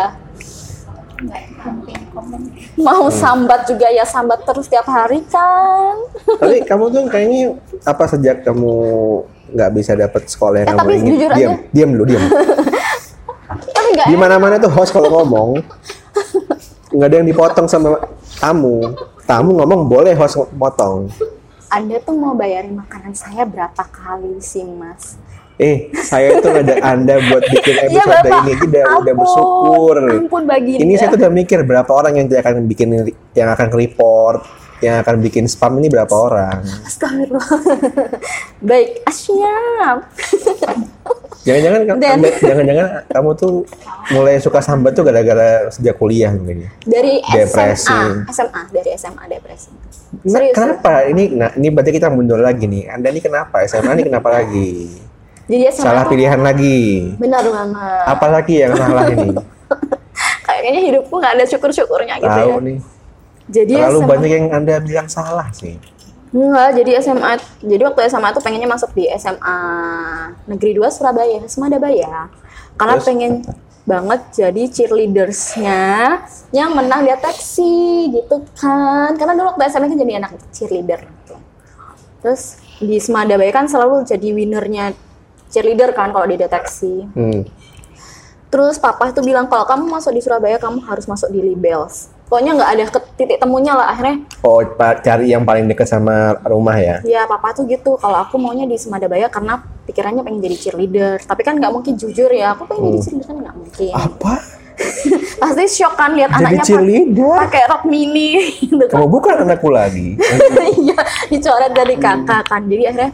[2.76, 5.96] mau sambat juga ya sambat terus tiap hari kan
[6.38, 8.74] Tapi kamu tuh kayaknya apa sejak kamu
[9.50, 11.12] nggak bisa dapat sekolah yang Eh, kamu tapi ingin?
[11.12, 11.58] jujur diam, aja.
[11.70, 12.24] diam dulu, diam.
[14.02, 15.60] Di mana-mana tuh host kalau ngomong
[16.94, 17.98] nggak ada yang dipotong sama
[18.36, 18.82] tamu.
[19.22, 21.10] Tamu ngomong boleh host potong.
[21.68, 25.22] anda tuh mau bayarin makanan saya berapa kali sih mas
[25.60, 28.42] Eh, saya tuh ngajak Anda buat bikin Iya, episode Bapak.
[28.48, 29.96] ini udah, udah Ampun, bersyukur.
[30.08, 30.80] ampun Baginda.
[30.88, 32.88] Ini saya tuh udah mikir berapa orang yang akan bikin
[33.36, 34.48] yang akan report,
[34.80, 36.64] yang akan bikin spam ini berapa orang.
[36.88, 37.44] Astagfirullah.
[38.72, 40.00] Baik, asyam.
[41.40, 41.98] Jangan-jangan
[42.36, 43.64] jangan-jangan kamu tuh
[44.12, 46.68] mulai suka sambat tuh gara-gara sejak kuliah mungkin.
[46.68, 46.70] ya?
[46.84, 47.88] Dari Depresi.
[47.90, 49.72] SMA, SMA dari SMA depresi.
[49.72, 50.54] Nah, Serius.
[50.54, 51.08] kenapa?
[51.08, 52.92] Ini nah ini berarti kita mundur lagi nih.
[52.92, 53.64] Anda ini kenapa?
[53.66, 55.00] SMA ini kenapa lagi?
[55.50, 57.10] Jadi SMA Salah pilihan lagi.
[57.18, 58.04] Benar banget.
[58.06, 59.34] Apa lagi yang salah ini?
[60.46, 62.66] Kayaknya hidupku nggak ada syukur-syukurnya gitu Tahu ya.
[62.70, 62.78] nih.
[63.50, 65.82] jadi Terlalu SMA banyak yang anda bilang salah sih.
[66.30, 69.58] Enggak, jadi SMA, jadi waktu SMA tuh pengennya masuk di SMA
[70.46, 72.30] Negeri 2 Surabaya, Semadabaya.
[72.78, 73.08] Karena Terus?
[73.10, 73.34] pengen
[73.90, 75.82] banget jadi cheerleadersnya
[76.54, 79.18] yang menang di ateksi gitu kan.
[79.18, 81.02] Karena dulu waktu SMA kan jadi anak cheerleader.
[81.02, 81.36] gitu.
[82.22, 82.42] Terus
[82.78, 84.94] di Semadabaya kan selalu jadi winernya
[85.50, 87.06] cheerleader kan kalau di deteksi.
[87.14, 87.44] Hmm.
[88.50, 92.10] Terus papa itu bilang kalau kamu masuk di Surabaya kamu harus masuk di Libels.
[92.30, 96.78] Pokoknya nggak ada ke titik temunya lah akhirnya Oh, cari yang paling dekat sama rumah
[96.78, 97.02] ya.
[97.02, 101.26] Ya papa tuh gitu, kalau aku maunya di Semadabaya karena pikirannya pengen jadi cheerleader.
[101.26, 103.94] Tapi kan nggak mungkin jujur ya, aku pengen jadi cheerleader kan nggak mungkin.
[103.98, 104.34] Apa?
[105.42, 106.64] Pasti shock kan lihat anaknya
[107.50, 108.30] pakai rok mini
[108.66, 108.98] gitu kan.
[109.02, 110.18] Kamu bukan anakku lagi.
[110.80, 111.02] Iya,
[111.34, 112.62] dicoret dari kakak kan.
[112.70, 113.12] Jadi akhirnya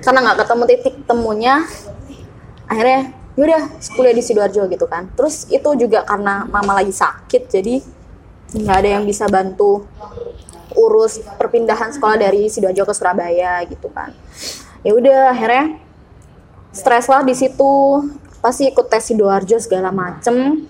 [0.00, 1.54] karena nggak ketemu titik temunya,
[2.66, 3.62] akhirnya yaudah
[3.96, 5.08] kuliah di sidoarjo gitu kan.
[5.16, 7.80] Terus itu juga karena mama lagi sakit, jadi
[8.50, 9.86] nggak ada yang bisa bantu
[10.74, 14.14] urus perpindahan sekolah dari sidoarjo ke Surabaya gitu kan.
[14.82, 15.78] Ya udah akhirnya
[16.70, 17.72] stres lah di situ.
[18.40, 20.64] Pasti ikut tes sidoarjo segala macem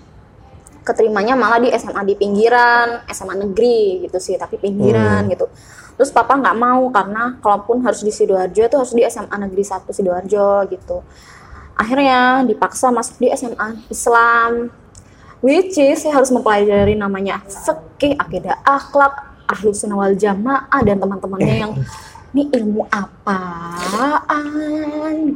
[0.83, 5.47] keterimanya malah di SMA di pinggiran, SMA negeri gitu sih, tapi pinggiran gitu.
[6.01, 9.85] Terus papa nggak mau karena kalaupun harus di sidoarjo itu harus di SMA negeri 1
[9.85, 11.05] sidoarjo gitu.
[11.77, 14.73] Akhirnya dipaksa masuk di SMA Islam,
[15.45, 19.13] which is saya harus mempelajari namanya fikih, akidah akhlak,
[19.45, 21.77] ahlu sunnah wal jamaah dan teman-temannya yang
[22.33, 24.33] ini ilmu apaan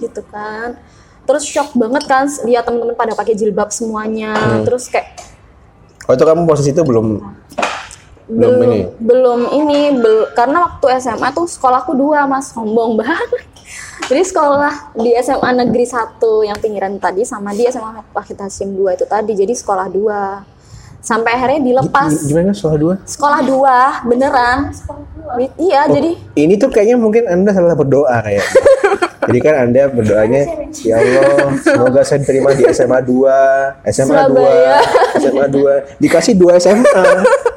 [0.01, 0.81] gitu kan.
[1.29, 4.33] Terus shock banget kan lihat teman-teman pada pakai jilbab semuanya.
[4.65, 5.13] Terus kayak
[6.05, 7.17] Oh, itu kamu posisi itu belum
[8.27, 8.79] belum belum ini.
[8.99, 13.29] belum ini bel- karena waktu SMA tuh sekolahku dua mas sombong banget
[14.05, 18.93] jadi sekolah di SMA negeri 1 yang pinggiran tadi sama di SMA Wahid Hasim 2
[18.93, 20.41] itu tadi jadi sekolah dua
[20.99, 22.95] sampai akhirnya dilepas Gi- Gimana soal dua?
[22.99, 24.73] sekolah dua beneran
[25.35, 28.45] Wi- iya jadi Ini tuh kayaknya mungkin anda salah berdoa kayak.
[29.25, 34.77] Jadi kan anda berdoanya, ya Allah, semoga saya diterima di SMA 2, SMA Surabaya.
[35.17, 36.85] 2, SMA 2, dikasih 2 SMA.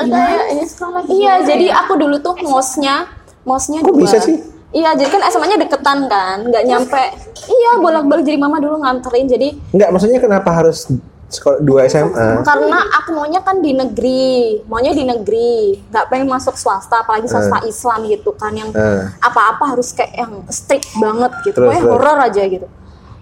[0.00, 3.06] iya kayak ini sekolah iya jadi aku dulu tuh mosnya
[3.42, 4.38] mosnya Kok dua bisa sih?
[4.68, 7.00] Iya, jadi kan SMA-nya deketan kan, nggak nyampe.
[7.48, 9.24] Iya, bolak-balik jadi mama dulu nganterin.
[9.24, 10.84] Jadi Enggak, maksudnya kenapa harus
[11.26, 12.40] sekolah 2 SMA?
[12.40, 14.24] karena aku maunya kan di negeri
[14.64, 19.04] maunya di negeri nggak pengen masuk swasta apalagi swasta Islam gitu kan yang Eh.
[19.20, 21.92] apa-apa harus kayak yang strict banget gitu Terus, pokoknya terus.
[21.92, 22.66] horor aja gitu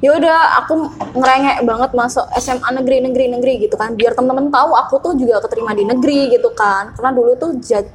[0.05, 3.97] ya udah aku ngerengek banget masuk SMA negeri negeri negeri gitu kan.
[3.97, 6.93] Biar temen-temen tahu aku tuh juga keterima di negeri gitu kan.
[6.97, 7.89] Karena dulu tuh judge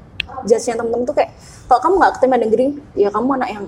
[0.48, 1.32] judge-nya temen-temen tuh kayak
[1.70, 2.68] kalau kamu nggak keterima di negeri?
[2.98, 3.66] Ya kamu anak yang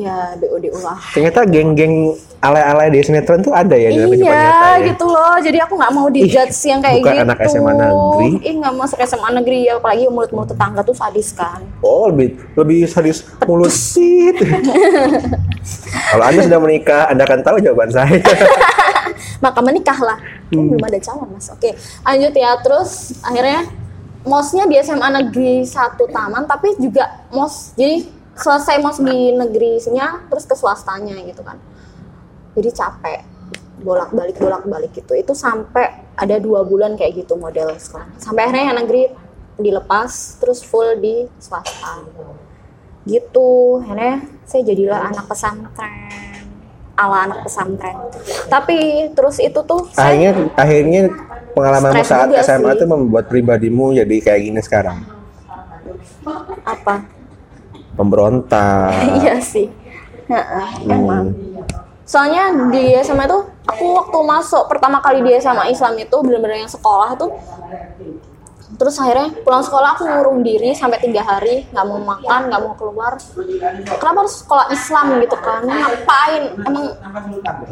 [0.00, 1.94] ya BOD ulah Ternyata geng-geng
[2.38, 4.86] alay-alay di sinetron tuh ada ya dalam Iya ya.
[4.86, 5.34] gitu loh.
[5.42, 7.24] Jadi aku nggak mau Ih, dijudge yang kayak bukan gitu.
[7.26, 8.28] anak SMA negeri.
[8.46, 11.60] Ih nggak masuk SMA negeri ya, apalagi mulut-mulut tetangga tuh sadis kan.
[11.82, 14.38] Oh, lebih lebih sadis mulut sit.
[16.14, 18.22] Kalau Anda sudah menikah, Anda akan tahu jawaban saya.
[19.44, 20.18] Maka menikahlah.
[20.48, 20.72] Hmm.
[20.72, 21.50] belum ada calon mas.
[21.52, 22.56] Oke lanjut ya.
[22.64, 23.68] Terus akhirnya
[24.24, 27.74] mosnya di SMA negeri satu taman, tapi juga mos.
[27.74, 31.58] Jadi selesai mos di negerinya, terus ke swastanya gitu kan.
[32.54, 33.20] Jadi capek
[33.82, 35.14] bolak-balik bolak-balik gitu.
[35.14, 38.08] Itu sampai ada dua bulan kayak gitu model sekolah.
[38.18, 39.02] Sampai akhirnya yang negeri
[39.58, 42.06] dilepas, terus full di swasta.
[43.06, 43.82] Gitu.
[43.82, 46.38] Akhirnya saya jadilah anak pesantren
[46.98, 47.94] ala anak pesantren.
[48.50, 51.02] Tapi terus itu tuh saya akhirnya akhirnya
[51.54, 52.76] pengalamanmu Stres saat SMA sih.
[52.82, 54.98] itu membuat pribadimu jadi kayak gini sekarang.
[56.66, 57.17] apa?
[57.98, 58.94] Pemberontak.
[59.18, 59.66] iya sih.
[60.30, 60.94] Heeh, Hmm.
[60.94, 61.24] emang.
[62.06, 66.70] Soalnya di SMA tuh aku waktu masuk pertama kali di SMA Islam itu bener-bener yang
[66.70, 67.34] sekolah tuh
[68.78, 72.76] terus akhirnya pulang sekolah aku ngurung diri sampai tiga hari nggak mau makan nggak mau
[72.76, 73.16] keluar
[73.90, 76.86] kenapa harus sekolah Islam gitu kan ngapain emang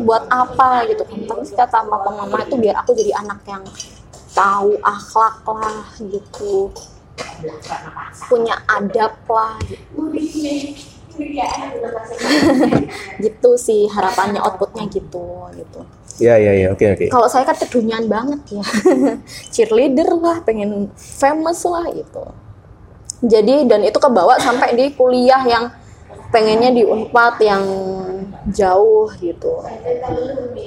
[0.03, 3.63] buat apa gitu kan tapi kata papa mama itu biar aku jadi anak yang
[4.33, 6.73] tahu akhlak lah gitu
[8.29, 9.57] punya adab lah.
[9.65, 10.01] Gitu
[13.25, 15.81] gitu sih harapannya outputnya gitu gitu.
[16.17, 17.07] Ya ya ya, oke oke.
[17.13, 18.65] kalau saya kan kedunian banget ya.
[19.53, 22.25] Cheerleader lah pengen famous lah gitu.
[23.25, 25.73] Jadi dan itu kebawa sampai di kuliah yang
[26.37, 27.65] pengennya di unpad yang
[28.53, 29.65] jauh gitu.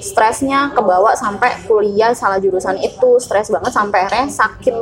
[0.02, 4.74] Stresnya kebawa sampai kuliah salah jurusan itu stres banget sampai akhirnya sakit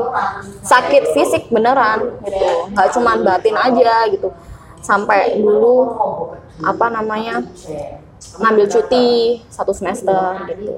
[0.64, 2.72] sakit fisik beneran gitu.
[2.72, 4.32] Nggak cuman batin aja gitu.
[4.80, 5.92] Sampai dulu
[6.64, 7.44] apa namanya
[8.40, 10.72] ngambil cuti satu semester gitu.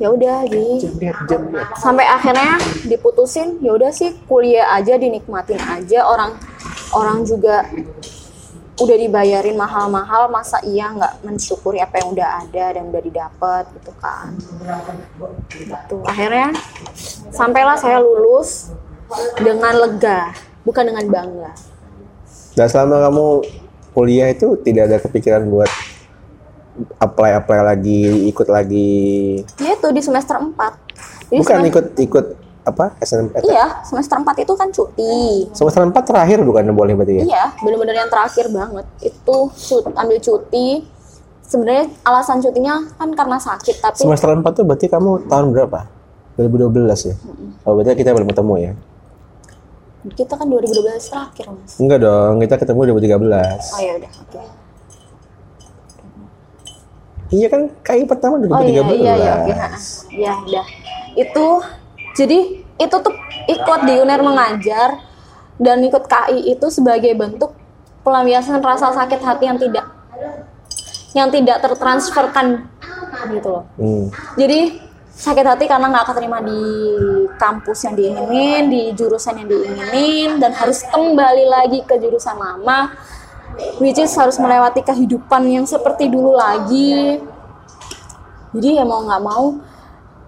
[0.00, 1.76] Ya udah lihat.
[1.76, 2.56] sampai akhirnya
[2.88, 6.34] diputusin ya udah sih kuliah aja dinikmatin aja orang
[6.92, 7.66] orang juga
[8.72, 13.92] udah dibayarin mahal-mahal masa iya nggak mensyukuri apa yang udah ada dan udah didapat gitu
[14.00, 14.32] kan.
[15.52, 15.96] Gitu.
[16.08, 16.56] Akhirnya
[17.30, 18.72] sampailah saya lulus
[19.38, 20.32] dengan lega
[20.64, 21.52] bukan dengan bangga.
[22.56, 23.26] Dan selama kamu
[23.92, 25.68] kuliah itu tidak ada kepikiran buat
[26.96, 29.44] apply apply lagi, ikut lagi.
[29.60, 30.56] ya itu di semester 4
[31.28, 32.26] Jadi Bukan semester- ikut ikut
[32.62, 37.24] apa SNM iya semester 4 itu kan cuti semester 4 terakhir bukan boleh berarti ya?
[37.26, 38.86] Iya, bener-bener yang terakhir banget.
[39.02, 40.86] Itu cut, ambil cuti.
[41.42, 45.84] Sebenarnya alasan cutinya kan karena sakit, tapi Semester 4 tuh berarti kamu tahun berapa?
[46.40, 47.14] 2012 ya?
[47.68, 48.72] Oh berarti kita belum ketemu ya?
[50.02, 51.78] kita kan 2012 terakhir, Mas.
[51.78, 53.22] Enggak dong, kita ketemu 2013.
[53.70, 54.42] Oh ya udah, oke.
[57.32, 58.50] Iya kan KI pertama 2013.
[58.50, 59.52] Oh iya iya iya oke.
[59.54, 59.68] ha.
[60.10, 60.66] Iya, udah.
[61.14, 61.46] Itu
[62.12, 62.38] jadi
[62.76, 63.14] itu tuh
[63.48, 65.00] ikut di UNER mengajar
[65.56, 67.54] dan ikut KI itu sebagai bentuk
[68.02, 69.86] pelampiasan rasa sakit hati yang tidak
[71.12, 72.66] yang tidak tertransferkan
[73.30, 73.64] gitu loh.
[73.76, 74.08] Hmm.
[74.34, 74.80] Jadi
[75.12, 76.60] sakit hati karena nggak keterima di
[77.36, 82.90] kampus yang diinginin, di jurusan yang diinginin, dan harus kembali lagi ke jurusan lama,
[83.78, 87.20] which is harus melewati kehidupan yang seperti dulu lagi.
[88.52, 89.60] Jadi ya mau nggak mau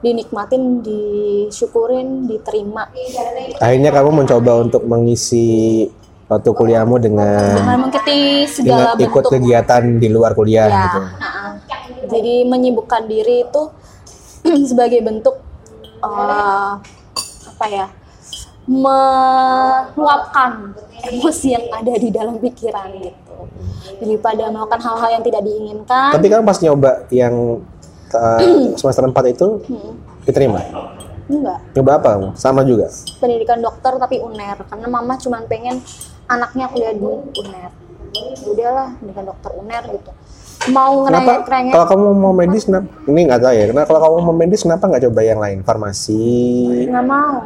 [0.04, 2.92] dinikmatin, disyukurin, diterima.
[3.56, 5.88] Akhirnya kamu mencoba untuk mengisi
[6.28, 11.00] waktu kuliahmu dengan Dengan mengikuti segala dengan ikut bentuk kegiatan di luar kuliah ya, gitu.
[12.08, 13.62] jadi menyibukkan diri itu
[14.70, 15.36] sebagai bentuk
[16.00, 16.72] eh,
[17.54, 17.86] apa ya
[18.64, 20.72] meluapkan
[21.04, 23.36] emosi yang ada di dalam pikiran gitu
[24.00, 27.73] daripada melakukan hal-hal yang tidak diinginkan Tapi kamu pas nyoba yang uh,
[28.78, 30.60] semester 4 itu Hmm, diterima?
[31.24, 32.10] enggak Nyoba apa?
[32.34, 32.88] Sama juga?
[33.16, 35.80] pendidikan dokter tapi uner karena mama cuma pengen
[36.24, 37.04] anaknya kuliah di
[37.40, 37.70] uner
[38.44, 40.10] udahlah pendidikan dokter uner gitu
[40.66, 41.44] mau Kenapa?
[41.44, 42.88] ngerengek-rengek Kalau kamu mau medis, kenapa?
[43.04, 43.64] Ini nggak tahu ya.
[43.68, 45.58] Kenapa kalau kamu mau medis, kenapa nggak coba yang lain?
[45.60, 46.24] Farmasi.
[46.88, 47.36] nggak mau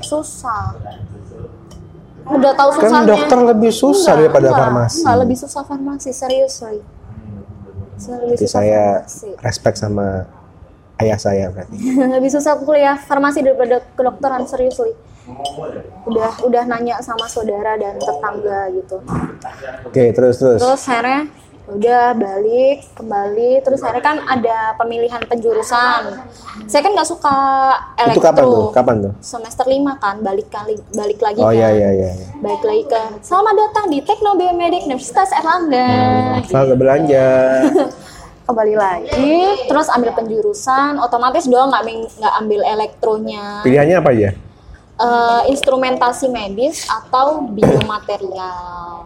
[0.00, 0.74] susah
[2.28, 4.98] udah tahu Kan susahnya dokter lebih susah Enggak, daripada enggak, farmasi.
[5.00, 6.80] enggak lebih susah farmasi serius sorry
[8.00, 9.30] lebih Jadi saya farmasi.
[9.42, 10.06] respect sama
[10.98, 11.76] ayah saya berarti.
[12.16, 14.94] lebih susah kuliah farmasi daripada kedokteran serius Li.
[16.08, 18.96] udah udah nanya sama saudara dan tetangga gitu
[19.84, 20.56] Oke, terus terus.
[20.56, 21.28] terus akhirnya
[21.68, 26.16] udah balik kembali terus akhirnya kan ada pemilihan penjurusan
[26.64, 27.36] saya kan nggak suka
[28.00, 28.66] elektro Itu kapan tuh?
[28.72, 29.12] Kapan tuh?
[29.20, 31.60] semester 5 kan balik kali balik lagi Oh kan.
[31.60, 32.10] iya iya iya.
[32.16, 32.28] iya.
[32.40, 35.88] balik lagi ke selamat datang di Tekno Biomedik Universitas Erlangga
[36.48, 37.26] Selamat belanja.
[38.48, 39.36] kembali lagi
[39.68, 41.84] terus ambil penjurusan otomatis dong nggak
[42.16, 44.30] nggak ambil elektronya Pilihannya apa aja?
[44.98, 49.04] Eh, instrumentasi medis atau biomaterial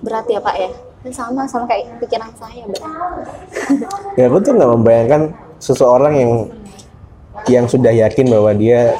[0.00, 0.72] berat ya pak ya
[1.12, 3.28] sama sama kayak pikiran saya berat
[4.20, 5.22] Ya aku tuh nggak membayangkan
[5.60, 6.32] seseorang yang
[7.50, 8.96] yang sudah yakin bahwa dia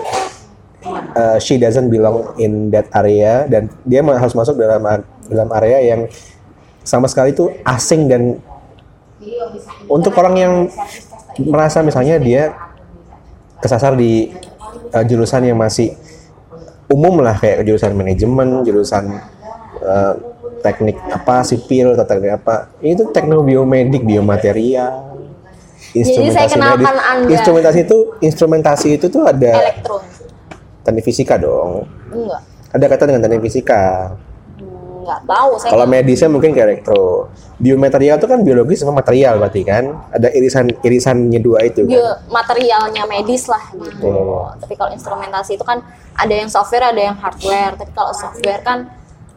[1.17, 4.85] uh, she doesn't belong in that area dan dia harus masuk dalam
[5.31, 6.01] dalam area yang
[6.85, 8.37] sama sekali itu asing dan
[9.89, 10.55] untuk orang yang
[11.41, 12.53] merasa misalnya dia
[13.65, 14.29] kesasar di
[14.93, 15.97] uh, jurusan yang masih
[16.93, 19.09] umum lah kayak jurusan manajemen, jurusan
[19.81, 20.15] uh,
[20.65, 22.73] teknik apa sipil atau teknik apa.
[22.81, 25.13] Itu teknik biomedik biomaterial
[25.95, 27.07] Jadi saya kenalkan medis.
[27.07, 27.31] Anda.
[27.39, 30.03] instrumentasi itu instrumentasi itu tuh ada elektro
[30.85, 31.89] teknik fisika dong.
[32.13, 32.41] Enggak.
[32.77, 34.13] Ada kata dengan teknik fisika.
[34.61, 37.33] Hmm, nggak tahu saya kalau medisnya mungkin ke elektro.
[37.57, 39.85] Biomaterial itu kan biologis sama material berarti kan?
[40.13, 41.95] Ada irisan irisannya dua itu kan?
[41.95, 44.11] Bio materialnya medis lah gitu.
[44.11, 44.51] Oh.
[44.59, 45.81] tapi kalau instrumentasi itu kan
[46.15, 47.79] ada yang software ada yang hardware.
[47.79, 48.91] Tapi kalau software kan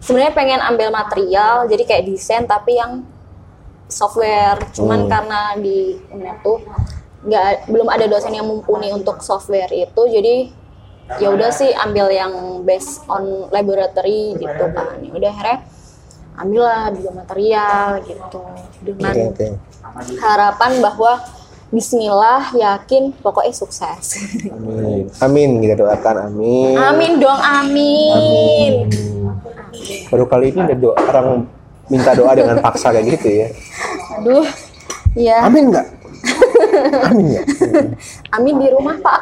[0.08, 3.04] sebenarnya pengen ambil material jadi kayak desain tapi yang
[3.92, 4.56] software.
[4.72, 5.12] Cuman Hmm.
[5.12, 6.64] karena di UNER tuh
[7.28, 10.48] nggak belum ada dosen yang mumpuni untuk software itu jadi
[11.20, 12.32] ya udah sih ambil yang
[12.64, 14.96] based on laboratory gitu kan.
[15.04, 15.58] Ya udah akhirnya
[16.38, 18.42] ambillah biomaterial gitu.
[18.80, 19.48] Dengan oke oke.
[20.20, 21.14] harapan bahwa
[21.68, 24.16] Bismillah yakin pokoknya sukses.
[24.48, 25.12] amin.
[25.20, 25.50] Amin.
[25.60, 26.80] Kita doakan amin.
[26.80, 28.72] Amin dong amin.
[30.12, 31.28] Baru kali ini ada doa orang
[31.88, 33.48] minta doa dengan paksa kayak gitu ya.
[34.20, 34.48] Aduh,
[35.16, 35.88] ya amin nggak?
[37.10, 37.46] Amin nggak
[38.36, 39.22] amin di rumah pak.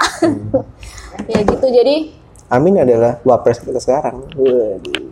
[1.32, 2.12] ya gitu jadi
[2.52, 4.26] amin adalah wapres kita sekarang.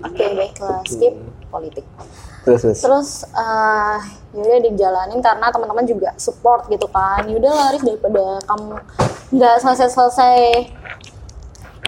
[0.04, 1.16] Oke baiklah skip
[1.50, 1.86] politik.
[2.44, 2.80] Terus terus.
[2.84, 4.00] terus eh
[4.36, 7.24] yaudah dijalanin karena teman-teman juga support gitu kan.
[7.30, 8.76] Yaudah lah Arif daripada kamu
[9.34, 10.38] nggak selesai-selesai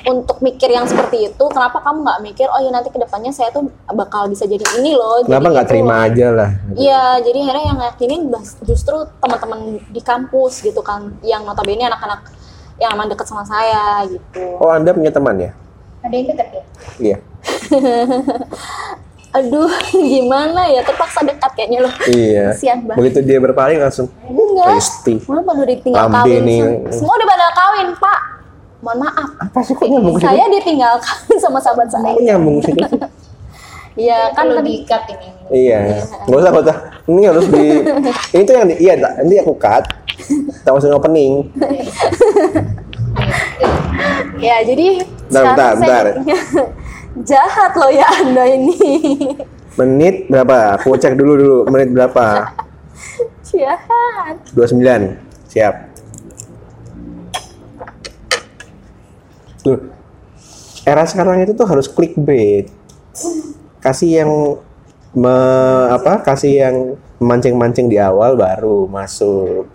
[0.07, 3.49] untuk mikir yang seperti itu kenapa kamu nggak mikir oh ya nanti ke depannya saya
[3.49, 6.49] tuh bakal bisa jadi ini loh Kenapa nggak itu terima loh." aja lah?
[6.71, 8.21] Iya, jadi akhirnya yang yakinin
[8.61, 12.21] justru teman-teman di kampus gitu kan, yang notabene anak-anak
[12.75, 14.57] yang emang deket sama saya gitu.
[14.57, 15.51] Oh anda punya teman ya?
[16.01, 16.63] Ada yang deket ya?
[16.99, 17.17] Iya.
[19.35, 20.79] Aduh, gimana ya?
[20.79, 21.93] Terpaksa dekat kayaknya loh.
[22.05, 22.55] Iya.
[22.55, 22.99] Kasian banget.
[22.99, 24.07] Begitu dia berpaling langsung.
[24.23, 24.79] Enggak.
[24.79, 25.19] Pasti.
[25.27, 26.61] Mana pada ditinggal Lambe kawin nih.
[26.61, 28.19] sem- Semua udah pada kawin, Pak.
[28.85, 29.29] Mohon maaf.
[29.41, 30.29] Apa sih kok nyambung situ?
[30.29, 32.13] Saya ditinggal kawin sama sahabat saya.
[32.13, 32.85] Kok nyambung situ?
[33.95, 35.27] Iya, kan tadi diikat ini.
[35.55, 36.03] Iya.
[36.27, 36.77] Gak usah, gak usah.
[37.07, 37.79] Ini harus di.
[38.35, 38.75] Ini tuh yang di.
[38.75, 39.87] Iya, nanti aku cut.
[40.19, 41.33] Kita masukin opening.
[44.35, 44.99] Ya, jadi
[45.31, 46.67] Bentar, sekarang bentar, saya bentar.
[47.23, 48.75] Jahat loh ya Anda ini.
[49.79, 50.75] Menit berapa?
[50.75, 51.57] Aku cek dulu dulu.
[51.71, 52.51] Menit berapa?
[53.47, 54.35] Jahat.
[54.51, 54.75] 29.
[55.47, 55.84] Siap.
[59.65, 59.81] Tuh.
[60.85, 62.69] Era sekarang itu tuh harus clickbait.
[63.81, 64.31] Kasih yang
[65.17, 65.37] me,
[65.89, 66.21] apa?
[66.21, 66.77] Kasih yang
[67.17, 69.65] mancing-mancing di awal baru masuk.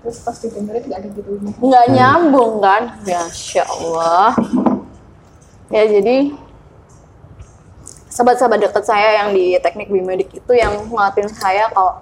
[0.00, 1.52] Terus pas didengerin nggak ada judulnya.
[1.60, 3.20] nggak nyambung kan ya
[3.68, 4.32] Allah
[5.68, 6.32] ya jadi
[8.08, 12.00] sahabat-sahabat dekat saya yang di teknik biomedik itu yang ngelatin saya kalau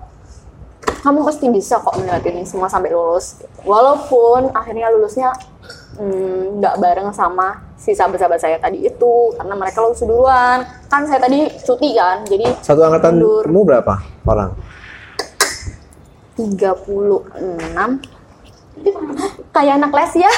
[1.04, 5.34] kamu pasti bisa kok ngeliatin ini semua sampai lulus walaupun akhirnya lulusnya
[5.98, 11.20] hmm, nggak bareng sama si sahabat-sahabat saya tadi itu karena mereka lulus duluan kan saya
[11.20, 13.44] tadi cuti kan jadi Satu angkatan mundur.
[13.44, 14.50] kamu berapa orang?
[16.36, 17.18] 36
[19.50, 20.30] kayak anak les ya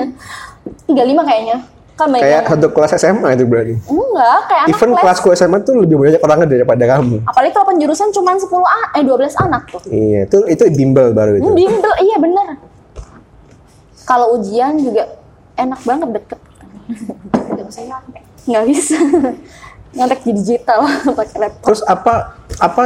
[0.88, 0.88] 35
[1.22, 1.56] kayaknya
[1.94, 3.74] kan Kayak yang- satu kelas SMA itu berarti.
[3.82, 7.16] enggak kayak anak Even les kelasku SMA tuh lebih banyak orangnya daripada kamu.
[7.26, 11.36] apalagi kalau penjurusan cuma 10 a- eh 12 anak tuh Iya, itu itu bimbel baru
[11.36, 11.50] itu.
[11.50, 12.46] Bimbel iya bener
[14.08, 15.20] kalau ujian juga
[15.60, 16.40] enak banget deket.
[18.48, 18.96] Nggak bisa.
[19.92, 21.66] Ngontek di digital pakai laptop.
[21.68, 22.82] Terus apa apa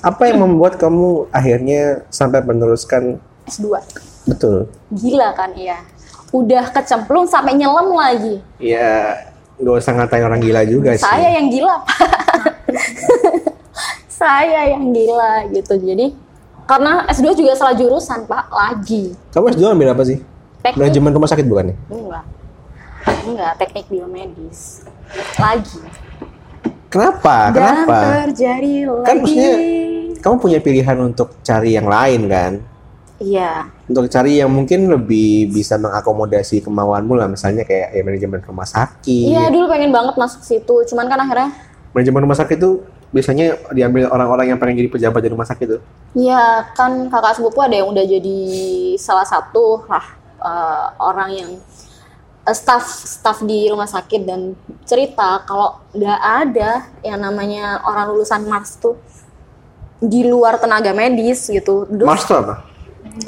[0.00, 3.20] apa yang membuat kamu akhirnya sampai meneruskan?
[3.44, 3.76] S2
[4.24, 4.56] betul?
[4.94, 5.84] gila kan iya.
[6.32, 8.38] Udah kecemplung sampai nyelam lagi.
[8.62, 9.26] Iya,
[9.58, 11.04] nggak usah ngatain orang gila juga sih.
[11.04, 11.98] saya yang gila pak.
[14.20, 15.80] Saya yang gila gitu.
[15.80, 16.12] Jadi
[16.70, 20.22] karena S2 juga salah jurusan pak lagi Kamu S2 ambil apa sih?
[20.62, 20.78] Teknik.
[20.78, 21.76] Manajemen rumah sakit bukan ya?
[21.90, 22.24] enggak
[23.26, 24.86] enggak teknik biomedis
[25.34, 25.82] lagi
[26.86, 27.50] Kenapa?
[27.50, 27.98] dan Kenapa?
[28.26, 29.54] terjadi lagi Kan maksudnya
[30.20, 32.52] kamu punya pilihan untuk cari yang lain kan?
[33.18, 38.64] iya Untuk cari yang mungkin lebih bisa mengakomodasi kemauanmu lah, misalnya kayak ya manajemen rumah
[38.64, 39.26] sakit.
[39.26, 41.50] iya dulu pengen banget masuk situ cuman kan akhirnya
[41.90, 45.82] Manajemen rumah sakit itu biasanya diambil orang-orang yang pengen jadi pejabat di rumah sakit tuh.
[46.14, 48.38] Iya, kan kakak sepupu ada yang udah jadi
[48.98, 50.06] salah satu lah
[50.38, 51.50] eh, orang yang
[52.46, 54.54] eh, staff staff di rumah sakit dan
[54.86, 56.70] cerita kalau nggak ada
[57.02, 58.94] yang namanya orang lulusan Mars tuh
[60.00, 61.84] di luar tenaga medis gitu.
[61.90, 62.70] Terus Mars tuh apa?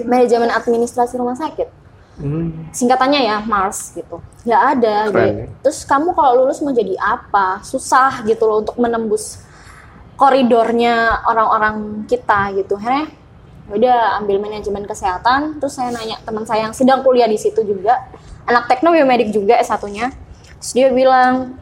[0.06, 1.68] manajemen administrasi rumah sakit.
[2.20, 2.70] Hmm.
[2.70, 4.20] Singkatannya ya Mars gitu.
[4.44, 4.96] Nggak ada.
[5.10, 5.46] Keren, ya.
[5.64, 7.64] Terus kamu kalau lulus mau jadi apa?
[7.64, 9.42] Susah gitu loh untuk menembus
[10.22, 12.78] koridornya orang-orang kita gitu.
[12.78, 13.10] Akhirnya
[13.66, 15.58] ya udah ambil manajemen kesehatan.
[15.58, 17.98] Terus saya nanya teman saya yang sedang kuliah di situ juga,
[18.46, 20.14] anak tekno biomedik juga S1-nya.
[20.62, 21.58] Terus dia bilang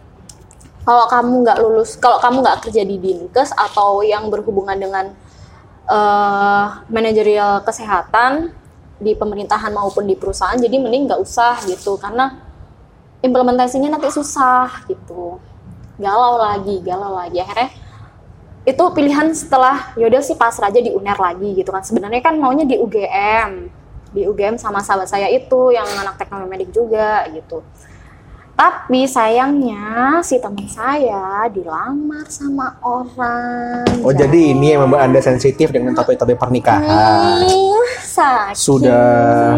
[0.85, 5.09] kalau kamu nggak lulus, kalau kamu nggak kerja di dinkes atau yang berhubungan dengan
[5.90, 8.53] eh manajerial kesehatan
[9.01, 12.37] di pemerintahan maupun di perusahaan, jadi mending nggak usah gitu karena
[13.25, 15.40] implementasinya nanti susah gitu.
[15.96, 17.40] Galau lagi, galau lagi.
[17.40, 17.73] Akhirnya
[18.61, 21.80] itu pilihan setelah yaudah sih pasrah aja di UNER lagi gitu kan.
[21.80, 23.72] Sebenarnya kan maunya di UGM.
[24.11, 27.62] Di UGM sama sahabat saya itu yang anak teknologi medik juga gitu.
[28.61, 33.89] Tapi sayangnya si teman saya dilamar sama orang.
[34.05, 37.49] Oh jadi ini yang membuat anda sensitif dengan topik-topik pernikahan.
[37.49, 38.61] Hmm, sakit.
[38.61, 39.57] Sudah.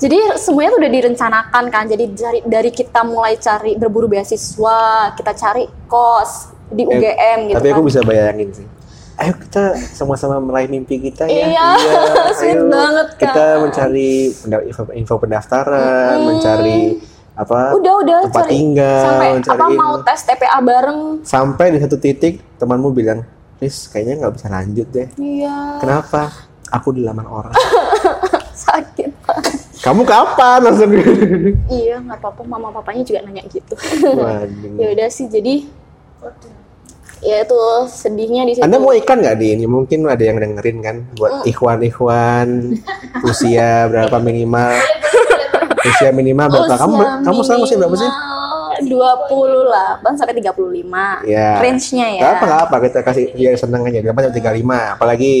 [0.00, 1.84] Jadi semuanya tuh udah direncanakan kan.
[1.84, 7.56] Jadi dari, dari kita mulai cari berburu beasiswa, kita cari kos di UGM gitu Eh,
[7.58, 7.74] Tapi kan.
[7.74, 8.66] aku bisa bayangin sih.
[9.14, 11.44] Ayo kita sama-sama meraih mimpi kita ya.
[11.44, 11.68] Iya,
[12.40, 13.20] sweet ayo banget, Kak.
[13.20, 14.10] Kita mencari
[14.64, 16.96] info, info pendaftaran, mencari
[17.36, 17.72] apa?
[17.72, 21.00] udah udah tempat cari tinggal, sampai mencari apa mau tes TPA bareng.
[21.20, 23.20] Sampai di satu titik temanmu bilang,
[23.60, 25.08] Riz, kayaknya nggak bisa lanjut deh.
[25.16, 26.32] Iya, Kenapa?
[26.70, 27.52] Aku dilamar orang.
[28.64, 29.10] sakit.
[29.80, 30.92] Kamu kapan langsung?
[31.68, 32.40] iya, nggak apa-apa.
[32.44, 33.72] Mama papanya juga nanya gitu.
[34.80, 35.64] Ya udah sih jadi
[37.20, 37.56] ya itu
[37.86, 39.64] sedihnya di situ Anda mau ikan nggak di ini?
[39.64, 41.50] Mungkin ada yang dengerin kan buat Mm.
[41.50, 42.48] ikhwan-ikhwan
[43.28, 44.72] usia berapa minimal?
[45.82, 46.76] usia minimal berapa?
[46.76, 48.10] kamu kamu sekarang usia berapa sih?
[48.80, 49.28] 28
[50.14, 51.60] sampai 35 Ya.
[51.60, 54.00] range-nya ya Gak apa nggak apa kita kasih biar seneng aja.
[54.02, 55.36] Dapat sampai 35 apalagi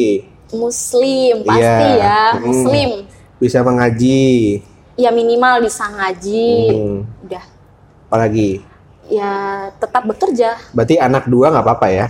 [0.50, 1.96] muslim pasti Iya.
[1.96, 2.42] ya Hmm.
[2.42, 2.90] muslim
[3.36, 4.60] bisa mengaji.
[4.94, 7.00] ya minimal bisa ngaji Hmm.
[7.24, 7.44] udah
[8.04, 8.60] Apalagi
[9.10, 9.32] ya
[9.76, 12.06] tetap bekerja berarti anak dua nggak apa-apa ya?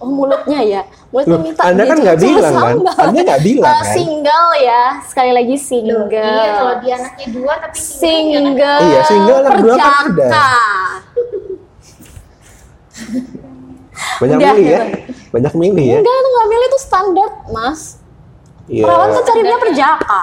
[0.00, 2.76] oh mulutnya ya mulutnya Loh, minta Anda kan nggak bilang kan?
[2.98, 3.94] Anda nggak bilang Eh, kan?
[3.94, 9.56] single ya sekali lagi single Iya, kalau dia anaknya dua tapi single Iya, single anak
[9.60, 10.30] dua kan ada.
[14.14, 14.72] Banyak Udah, milih ya?
[14.74, 14.82] ya.
[15.30, 15.98] Banyak milih ya?
[16.00, 17.80] enggak itu nggak milih itu standar mas
[18.64, 18.82] Iya.
[18.82, 20.22] perawan kan carinya perjaka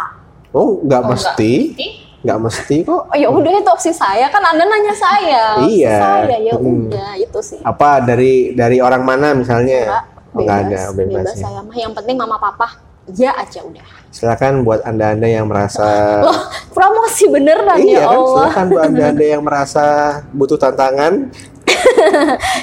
[0.51, 1.53] Oh, nggak mesti.
[1.79, 1.91] Ih,
[2.21, 3.01] Nggak mesti kok.
[3.03, 5.97] oh ya udah itu opsi saya kan anda nanya saya Opsi Iya.
[5.97, 6.85] saya ya Hmm.
[6.85, 9.81] udah itu sih Apa dari dari orang mana misalnya?
[9.83, 11.43] Enggak, Oh, nggak bebas, ada, bebas, bebas ya.
[11.43, 12.67] saya mah yang penting mama papa
[13.09, 15.83] ya aja udah Silakan buat anda-anda yang merasa
[16.23, 19.85] loh promosi beneran Iya ya kan, Allah silakan buat anda-anda yang merasa
[20.31, 21.13] butuh tantangan,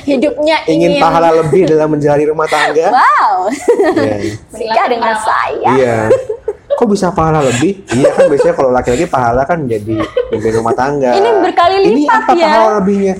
[0.04, 2.88] hidupnya ingin ingin, pahala lebih dalam menjalani rumah tangga.
[2.88, 3.36] wow
[3.94, 4.16] Iya.
[4.48, 5.98] menikah dengan saya Iya.
[6.78, 7.82] Kok bisa pahala lebih?
[7.98, 9.98] Iya kan biasanya kalau laki-laki pahala kan jadi
[10.30, 11.10] pimpin rumah tangga.
[11.12, 12.46] Ini berkali Ini lipat apa ya.
[12.46, 13.14] pahala lebihnya?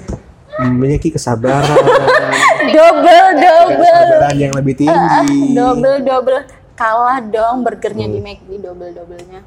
[0.59, 1.63] Memiliki kesabaran,
[2.69, 4.91] double double kesabaran yang lebih tinggi.
[4.91, 6.39] Ah, double double
[6.75, 8.15] kalah dong burgernya Hmm.
[8.15, 9.43] di McD double doublenya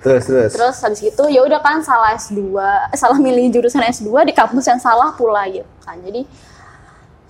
[0.00, 0.50] Terus terus.
[0.50, 4.64] terus habis gitu ya udah kan salah S2 eh, salah milih jurusan S2 di kampus
[4.66, 6.24] yang salah pula gitu kan jadi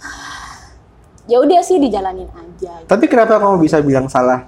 [1.28, 2.88] ya udah sih dijalanin aja gitu.
[2.88, 4.46] Tapi kenapa kamu bisa bilang salah?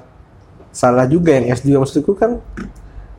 [0.75, 2.43] Salah juga yang S2 maksudku kan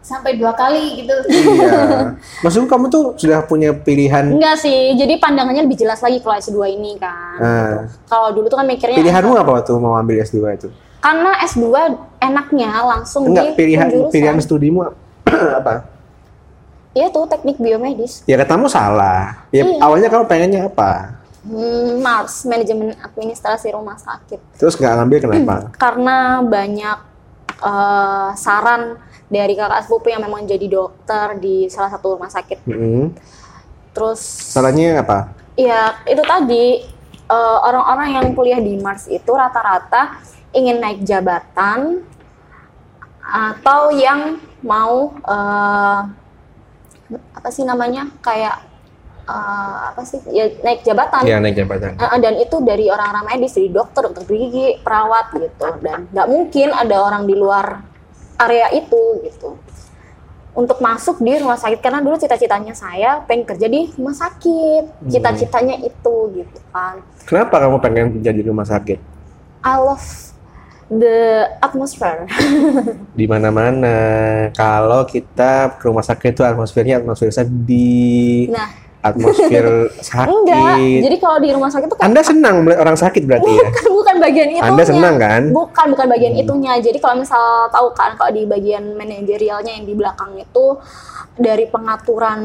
[0.02, 1.16] sampai dua kali gitu.
[1.26, 2.14] iya.
[2.46, 6.54] Maksudku kamu tuh sudah punya pilihan enggak sih jadi pandangannya lebih jelas lagi kalau S2
[6.70, 7.74] ini kan Nah,
[8.06, 10.70] kalau dulu tuh kan mikirnya pilihanmu apa waktu mau ambil S2 itu?
[11.00, 11.66] karena S2
[12.20, 14.12] enaknya langsung Enggak, di pilihan penjurusan.
[14.12, 14.80] pilihan studimu
[15.60, 15.74] apa?
[16.92, 19.48] Iya tuh teknik biomedis Ya katamu salah.
[19.50, 19.82] Ya Iya.
[19.82, 21.18] awalnya kamu pengennya apa?
[21.42, 25.56] hmm, Mars manajemen administrasi rumah sakit Terus nggak ngambil kenapa?
[25.82, 26.98] karena banyak
[27.66, 32.62] eh, saran dari kakak sepupu yang memang jadi dokter di salah satu rumah sakit.
[32.70, 33.10] Mm-mm.
[33.96, 34.22] Terus
[34.54, 35.34] Salahnya apa?
[35.56, 36.84] ya itu tadi
[37.32, 40.20] eh, orang-orang yang kuliah di Mars itu rata-rata
[40.52, 42.04] ingin naik jabatan
[43.26, 46.02] atau yang mau eh,
[47.34, 48.75] apa sih namanya kayak
[49.26, 51.98] eh, apa sih ya naik jabatan Iya naik jabatan.
[51.98, 55.66] Uh, dan itu dari orang-orang medis, dari dokter, dokter gigi, perawat gitu.
[55.82, 57.82] Dan nggak mungkin ada orang di luar
[58.40, 59.58] area itu gitu.
[60.56, 65.12] Untuk masuk di rumah sakit karena dulu cita-citanya saya pengen kerja di rumah sakit.
[65.12, 67.04] Cita-citanya itu gitu kan.
[67.28, 69.00] Kenapa kamu pengen kerja di rumah sakit?
[69.66, 70.36] I love
[70.90, 72.30] the atmosphere.
[73.20, 73.98] Di mana-mana.
[74.54, 78.70] Kalau kita ke rumah sakit itu atmosfernya atmosfer sedih, nah,
[79.06, 79.66] atmosfer
[80.10, 80.28] sakit.
[80.34, 80.76] enggak.
[81.06, 83.68] Jadi kalau di rumah sakit tuh kayak Anda senang melihat orang sakit berarti ya?
[83.70, 84.72] bukan bukan bagian itunya.
[84.72, 85.42] Anda senang kan?
[85.52, 86.74] Bukan bukan bagian itunya.
[86.82, 90.66] Jadi kalau misal tahu kan kalau di bagian manajerialnya yang di belakang itu
[91.36, 92.40] dari pengaturan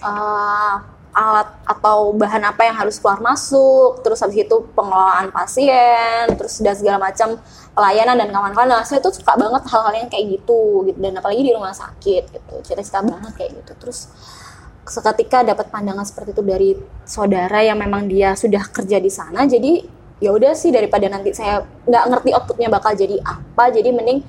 [0.00, 0.74] eh,
[1.12, 6.72] alat atau bahan apa yang harus keluar masuk, terus habis itu pengelolaan pasien, terus dan
[6.72, 7.36] segala macam
[7.76, 8.68] pelayanan dan kawan-kawan.
[8.72, 12.32] Nah, saya tuh suka banget hal-hal yang kayak gitu gitu dan apalagi di rumah sakit
[12.32, 12.54] gitu.
[12.64, 13.72] Cita-cita banget kayak gitu.
[13.76, 14.08] Terus
[14.82, 16.70] seketika dapat pandangan seperti itu dari
[17.06, 19.82] saudara yang memang dia sudah kerja di sana jadi
[20.22, 24.22] ya udah sih daripada nanti saya nggak ngerti outputnya bakal jadi apa jadi mending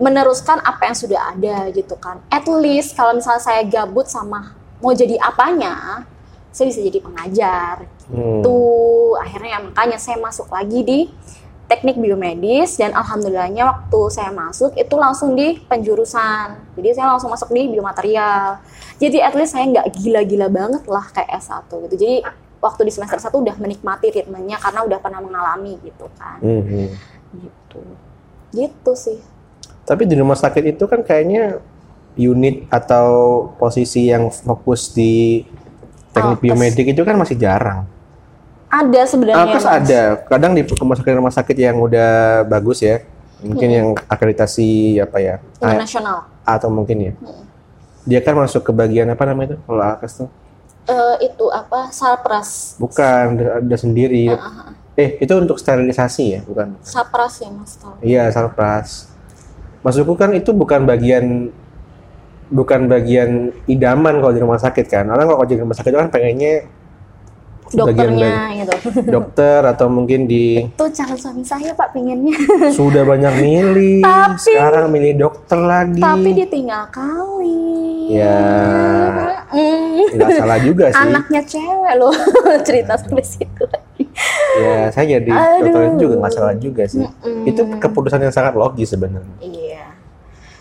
[0.00, 4.52] meneruskan apa yang sudah ada gitu kan at least kalau misalnya saya gabut sama
[4.82, 6.04] mau jadi apanya
[6.52, 8.44] saya bisa jadi pengajar Hmm.
[8.44, 10.98] tuh akhirnya makanya saya masuk lagi di
[11.64, 16.76] teknik biomedis dan alhamdulillahnya waktu saya masuk itu langsung di penjurusan.
[16.76, 18.60] Jadi saya langsung masuk di biomaterial.
[19.00, 21.96] Jadi at least saya nggak gila-gila banget lah kayak S1 gitu.
[21.96, 22.12] Jadi
[22.60, 26.40] waktu di semester 1 udah menikmati ritmenya karena udah pernah mengalami gitu kan.
[26.40, 26.84] Mhm.
[27.34, 27.80] gitu.
[28.54, 29.18] Gitu sih.
[29.84, 31.60] Tapi di rumah sakit itu kan kayaknya
[32.14, 35.42] unit atau posisi yang fokus di
[36.14, 37.90] teknik Oh, biomedik itu kan masih jarang.
[38.74, 39.74] Ada sebenarnya Alkes Mas.
[39.78, 42.10] ada, kadang di rumah sakit rumah sakit yang udah
[42.44, 43.06] bagus ya,
[43.40, 43.76] mungkin Hmm.
[43.76, 44.68] yang akreditasi
[44.98, 47.44] apa ya, internasional atau mungkin ya, Hmm.
[48.02, 50.28] dia kan masuk ke bagian apa namanya itu kalau Alkes tuh?
[50.84, 54.28] Eh, itu apa salpras Bukan, ada, sendiri.
[54.28, 56.78] Ah, Eh itu untuk sterilisasi ya, bukan?
[56.78, 59.10] salpras ya mas Iya, salpras.
[59.82, 61.50] Maksudku kan itu bukan bagian
[62.46, 65.04] bukan bagian idaman kalau di rumah sakit kan.
[65.08, 66.70] Orang kalau di rumah sakit kan pengennya
[67.76, 68.72] dokternya gitu.
[69.14, 72.34] dokter atau mungkin di Itu calon suami saya pak pinginnya.
[72.72, 78.08] sudah banyak milih Tapi- sekarang milih dokter lagi Tapi ditinggal kawin.
[78.10, 78.40] ya
[79.48, 80.18] Mm.
[80.34, 82.10] salah juga sih Anaknya cewek loh
[82.66, 84.04] cerita sampai situ lagi.
[84.56, 85.62] ya saya jadi Aduh.
[85.62, 87.46] dokter itu juga nggak salah juga sih Mm-mm.
[87.46, 89.84] itu keputusan yang sangat logis sebenarnya Iya.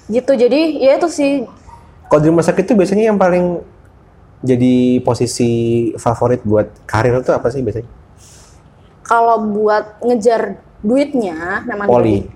[0.05, 1.32] Gitu jadi ya itu sih
[2.05, 3.66] kalau di rumah sakit itu biasanya yang paling
[4.43, 5.51] jadi posisi
[5.95, 7.87] favorit buat karir itu apa sih biasanya?
[9.07, 12.27] Kalau buat ngejar duitnya memang poli.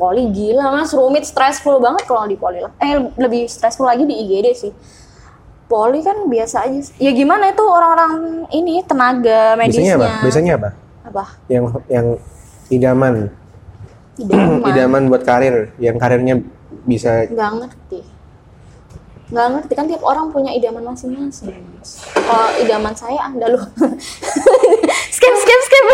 [0.00, 0.96] poli gila mas.
[0.96, 2.72] Rumit stressful banget kalau di poli lah.
[2.80, 4.72] eh lebih stressful lagi di IGD sih.
[5.68, 6.96] Poli kan biasa aja sih.
[6.96, 9.94] ya gimana itu orang-orang ini tenaga biasanya medisnya.
[9.96, 10.70] Apa biasanya apa?
[11.04, 11.24] Apa?
[11.52, 12.06] Yang yang
[12.72, 13.14] idaman.
[14.16, 14.60] Idaman.
[14.72, 16.40] Idaman buat karir yang karirnya
[16.84, 18.00] bisa nggak ngerti
[19.24, 22.04] nggak ngerti kan tiap orang punya idaman masing-masing Mas.
[22.12, 23.64] kalau idaman saya anda loh
[25.16, 25.86] skip skip skip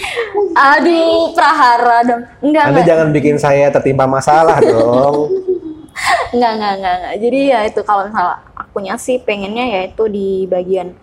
[0.72, 5.28] aduh prahara dong enggak Anda enggak jangan bikin saya tertimpa masalah dong.
[6.32, 7.14] Enggak, enggak, enggak, enggak.
[7.20, 10.96] Jadi ya itu kalau misalnya akunya sih pengennya yaitu di bagian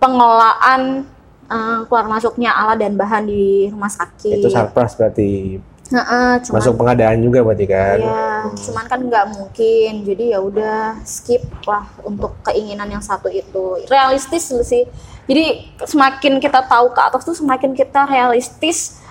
[0.00, 1.04] pengelolaan
[1.46, 4.40] eh, keluar masuknya alat dan bahan di rumah sakit.
[4.40, 7.98] Itu sarpras berarti Heeh, cuman masuk pengadaan juga berarti kan.
[8.02, 9.92] ya, cuman kan nggak mungkin.
[10.02, 13.86] Jadi ya udah skip lah untuk keinginan yang satu itu.
[13.86, 14.84] Realistis sih.
[15.26, 19.02] Jadi semakin kita tahu ke atas tuh semakin kita realistis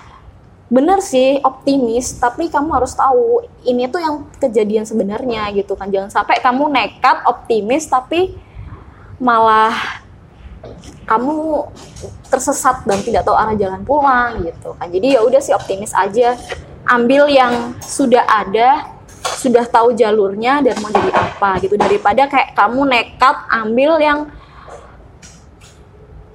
[0.65, 6.09] bener sih optimis tapi kamu harus tahu ini tuh yang kejadian sebenarnya gitu kan jangan
[6.09, 8.33] sampai kamu nekat optimis tapi
[9.21, 10.01] malah
[11.05, 11.69] kamu
[12.27, 16.37] tersesat dan tidak tahu arah jalan pulang gitu kan jadi ya udah sih optimis aja
[16.85, 18.89] ambil yang sudah ada
[19.25, 24.19] sudah tahu jalurnya dan mau jadi apa gitu daripada kayak kamu nekat ambil yang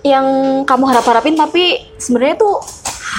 [0.01, 0.27] yang
[0.65, 2.57] kamu harap-harapin tapi sebenarnya tuh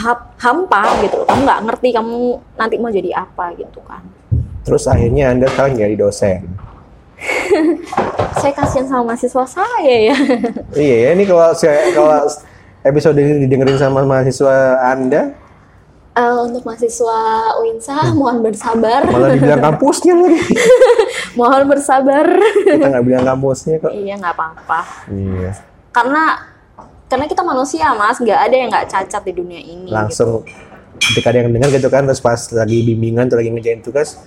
[0.01, 1.21] hap- hampa gitu.
[1.27, 2.19] Kamu nggak ngerti kamu
[2.57, 4.01] nanti mau jadi apa gitu kan.
[4.65, 6.70] Terus akhirnya Anda sekarang jadi dosen.
[8.41, 10.15] Saya kasihan sama mahasiswa saya ya.
[10.79, 12.25] iya ya, ini kalau saya kalau
[12.81, 15.37] episode ini didengerin sama mahasiswa Anda,
[16.11, 17.19] Eh, untuk mahasiswa
[17.57, 19.07] Uinsa mohon bersabar.
[19.07, 20.43] malah dibilang kampusnya lagi.
[21.33, 22.27] mohon bersabar.
[22.67, 23.95] Kita nggak bilang kampusnya kok.
[23.95, 25.07] iya nggak apa-apa.
[25.07, 25.55] Iya.
[25.95, 26.35] Karena
[27.07, 29.87] karena kita manusia mas, nggak ada yang nggak cacat di dunia ini.
[29.87, 29.95] gitu.
[29.95, 30.43] Langsung
[30.99, 34.19] ketika ada yang dengar gitu kan, terus pas lagi bimbingan tuh lagi ngejain tugas,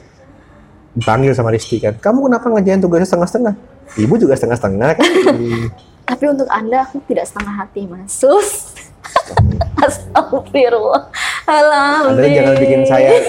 [0.95, 3.55] dipanggil sama Risti kan, kamu kenapa ngejain tugasnya setengah-setengah?
[3.99, 5.11] Ibu juga setengah-setengah kan?
[6.09, 8.12] Tapi untuk anda aku tidak setengah hati mas.
[8.12, 8.72] Sus.
[9.84, 11.12] Astagfirullah.
[11.45, 13.24] Anda jangan bikin saya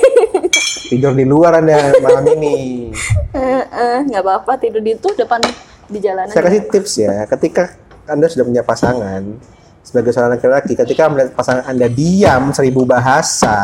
[0.88, 2.56] tidur di luar Anda malam ini.
[3.36, 5.44] Eh, eh, nggak apa-apa tidur di itu depan
[5.92, 6.32] di jalanan.
[6.32, 7.76] Saya kasih tips ya, ketika
[8.08, 9.28] Anda sudah punya pasangan,
[9.96, 13.56] sebagai seorang laki-laki, ketika melihat pasangan Anda diam seribu bahasa,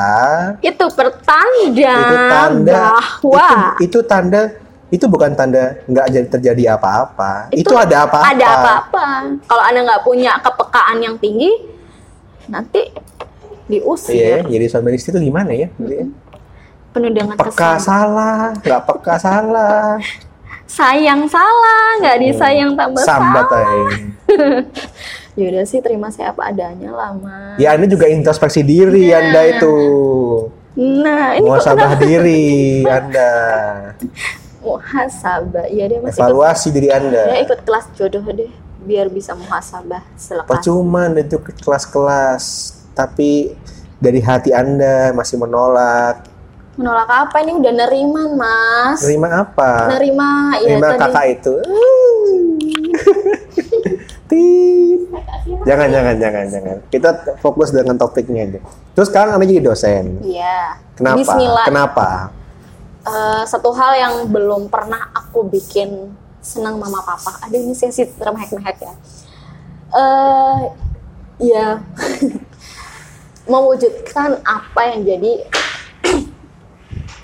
[0.63, 4.41] itu pertanda, itu tanda, bahwa itu, itu tanda,
[4.88, 7.51] itu bukan tanda nggak jadi terjadi apa-apa.
[7.51, 8.32] Itu, ada apa-apa.
[8.32, 9.07] Ada apa-apa.
[9.43, 11.51] Kalau anda nggak punya kepekaan yang tinggi,
[12.47, 12.88] nanti
[13.67, 14.39] Iya, diusir.
[14.47, 15.67] jadi suami istri itu gimana ya?
[16.91, 17.79] Penuh dengan Peka kesan.
[17.79, 19.95] salah, nggak peka salah,
[20.71, 23.91] Sayang salah, nggak disayang tambah sambat salah.
[25.41, 25.49] aja.
[25.49, 27.57] Yaudah sih terima saya apa adanya lah mas.
[27.57, 29.75] Ya Anda juga introspeksi diri Anda itu.
[30.71, 32.45] Nah ini Muhasabah diri
[32.87, 33.31] Anda.
[34.61, 35.65] muhasabah.
[35.67, 37.23] Iya deh mas ikut, Evaluasi diri ya Anda.
[37.41, 40.45] ikut kelas jodoh deh biar bisa muhasabah selepas.
[40.47, 42.45] Percuma itu ke kelas-kelas,
[42.93, 43.57] tapi
[43.97, 46.29] dari hati Anda masih menolak.
[46.77, 49.01] Menolak apa ini udah neriman mas.
[49.01, 49.91] Terima apa?
[49.91, 51.01] Nerima ya Terima tadi.
[51.03, 51.53] kakak itu.
[54.32, 55.01] Tit.
[55.67, 56.77] Jangan, jangan, jangan, jangan.
[56.88, 57.09] Kita
[57.43, 58.59] fokus dengan topiknya aja.
[58.95, 60.23] Terus sekarang Anda jadi dosen.
[60.23, 60.79] Iya.
[60.95, 61.19] Kenapa?
[61.19, 61.65] Bismillah.
[61.67, 62.07] Kenapa?
[63.03, 67.43] Eh, satu hal yang belum pernah aku bikin senang mama papa.
[67.43, 68.93] Ada ini sesi termehek-mehek ya.
[69.91, 70.59] Eh,
[71.51, 71.67] ya
[73.51, 75.34] mewujudkan apa yang jadi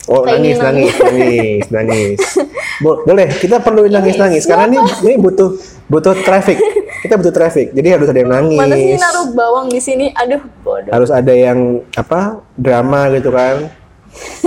[0.07, 2.19] Oh nangis, nangis, nangis, nangis.
[2.83, 4.47] Bo- Boleh, kita perlu nangis, nangis.
[4.47, 5.59] Karena ini, ini butuh
[5.91, 6.55] butuh traffic.
[6.97, 7.71] Kita butuh traffic.
[7.71, 8.57] Jadi harus ada yang nangis.
[8.57, 10.09] mana sih naruh bawang di sini?
[10.11, 10.89] Aduh, bodoh.
[10.89, 11.59] Harus ada yang
[11.93, 13.69] apa drama gitu kan.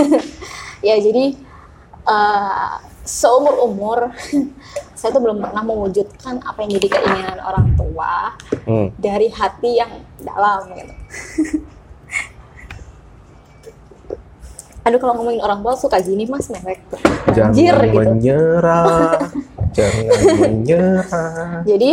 [0.81, 1.37] Ya jadi
[2.03, 2.71] eh,
[3.03, 4.09] seumur umur
[4.97, 8.89] saya tuh belum pernah mewujudkan apa yang jadi keinginan orang tua Hmm.
[8.97, 10.93] dari hati yang dalam gitu.
[14.81, 16.81] Aduh kalau ngomongin orang tua suka gini mas mewek.
[17.29, 17.97] Jangan Anjir gitu.
[18.01, 19.29] menyerah,
[19.71, 20.05] jangan
[20.43, 21.63] menyerah.
[21.65, 21.91] Jadi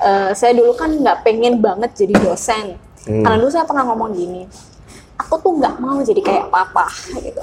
[0.00, 2.78] eh, saya dulu kan nggak pengen banget jadi dosen.
[3.04, 3.20] Hmm.
[3.20, 4.48] Karena dulu saya pernah ngomong gini,
[5.20, 6.88] aku tuh nggak mau jadi kayak papa
[7.20, 7.42] gitu.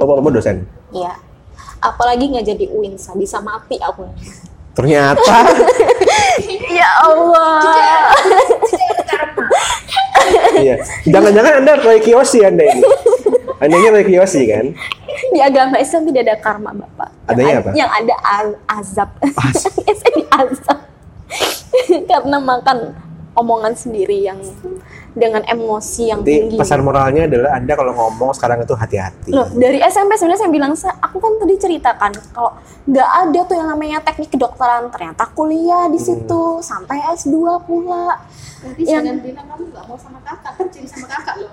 [0.00, 0.64] Bapak-bapak dosen.
[0.92, 1.12] Iya.
[1.84, 4.08] Apalagi nggak jadi UINSA, bisa mati aku.
[4.76, 5.36] Ternyata
[6.80, 8.12] ya Allah.
[10.60, 10.76] iya.
[11.08, 12.84] Jangan-jangan Anda Roy Kiyoshi Anda ini.
[13.56, 14.76] Anda ini Roy Kiyoshi kan?
[15.36, 17.12] Di agama Islam tidak ada karma, Bapak.
[17.28, 17.70] Adanya yang, apa?
[17.76, 19.08] Yang ada a- azab.
[20.00, 20.78] Saya di azab.
[22.10, 22.78] Karena makan
[23.36, 24.40] omongan sendiri yang
[25.12, 26.56] dengan emosi yang Jadi tinggi.
[26.56, 29.28] pesan moralnya adalah Anda kalau ngomong sekarang itu hati-hati.
[29.28, 32.56] Loh, dari SMP sebenarnya saya bilang, "Sa- aku kan tadi ceritakan kalau
[32.86, 34.88] nggak ada tuh yang namanya teknik kedokteran.
[34.88, 38.24] Ternyata kuliah di situ sampai S2 pula.
[38.58, 41.52] Berarti Yang- jangan bilang kamu gak mau sama kakak kan jadi sama kakak loh.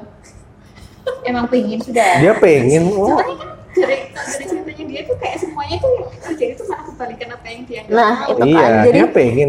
[1.21, 2.15] Emang pingin sudah.
[2.17, 6.53] Dia pengen oh, Soalnya kan dari dari ceritanya dia tuh kayak semuanya tuh yang terjadi
[6.53, 8.73] tuh malah kebalikan apa yang dia Nah, itu Iya, kan.
[8.83, 8.99] Jadi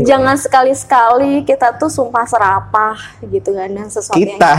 [0.02, 4.52] jangan sekali-sekali kita tuh sumpah serapah gitu kan dan sesuatu yang kita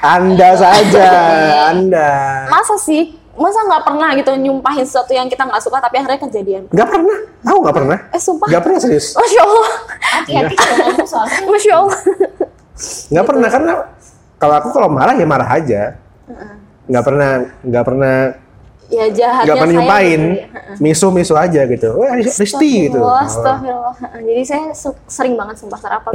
[0.00, 1.08] Anda saja,
[1.70, 2.10] Anda.
[2.48, 6.62] masa sih masa nggak pernah gitu nyumpahin sesuatu yang kita nggak suka tapi akhirnya kejadian
[6.68, 7.18] Nggak pernah.
[7.44, 7.98] Aku nggak pernah.
[8.08, 9.06] eh sumpah Nggak pernah serius.
[9.14, 9.70] masya allah
[10.12, 11.98] Hati-hati kalau ngomong soalnya masya allah
[13.08, 13.72] Nggak pernah karena
[14.38, 15.82] kalau aku kalau marah ya marah aja.
[16.86, 17.30] Nggak pernah
[17.62, 18.14] nggak pernah
[18.88, 20.20] ya jahatnya nggak pernah saya nyumpain.
[20.20, 20.76] gitu ya.
[20.80, 21.88] Misu-misu aja gitu.
[21.96, 23.00] Wah, Risti gitu.
[23.00, 23.94] Astagfirullah, astagfirullah.
[24.24, 24.64] jadi saya
[25.08, 26.10] sering banget sumpah serapah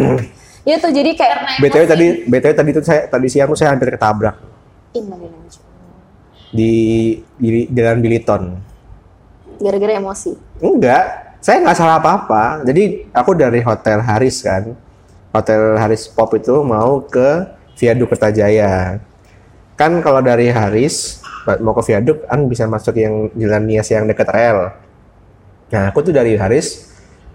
[0.63, 3.91] ya tuh jadi kayak BTW tadi BTW tadi tuh saya tadi siang tuh saya hampir
[3.91, 4.35] ketabrak
[6.53, 6.71] di,
[7.35, 8.43] di Jalan Biliton.
[9.59, 12.63] gara-gara emosi Enggak, saya nggak salah apa-apa.
[12.63, 14.71] Jadi aku dari Hotel Haris kan,
[15.31, 18.99] Hotel Haris Pop itu mau ke Viaduk Kertajaya.
[19.75, 21.22] Kan kalau dari Haris
[21.61, 24.71] mau ke Viaduk kan bisa masuk yang Jalan Nias yang dekat rel.
[25.73, 26.93] Nah aku tuh dari Haris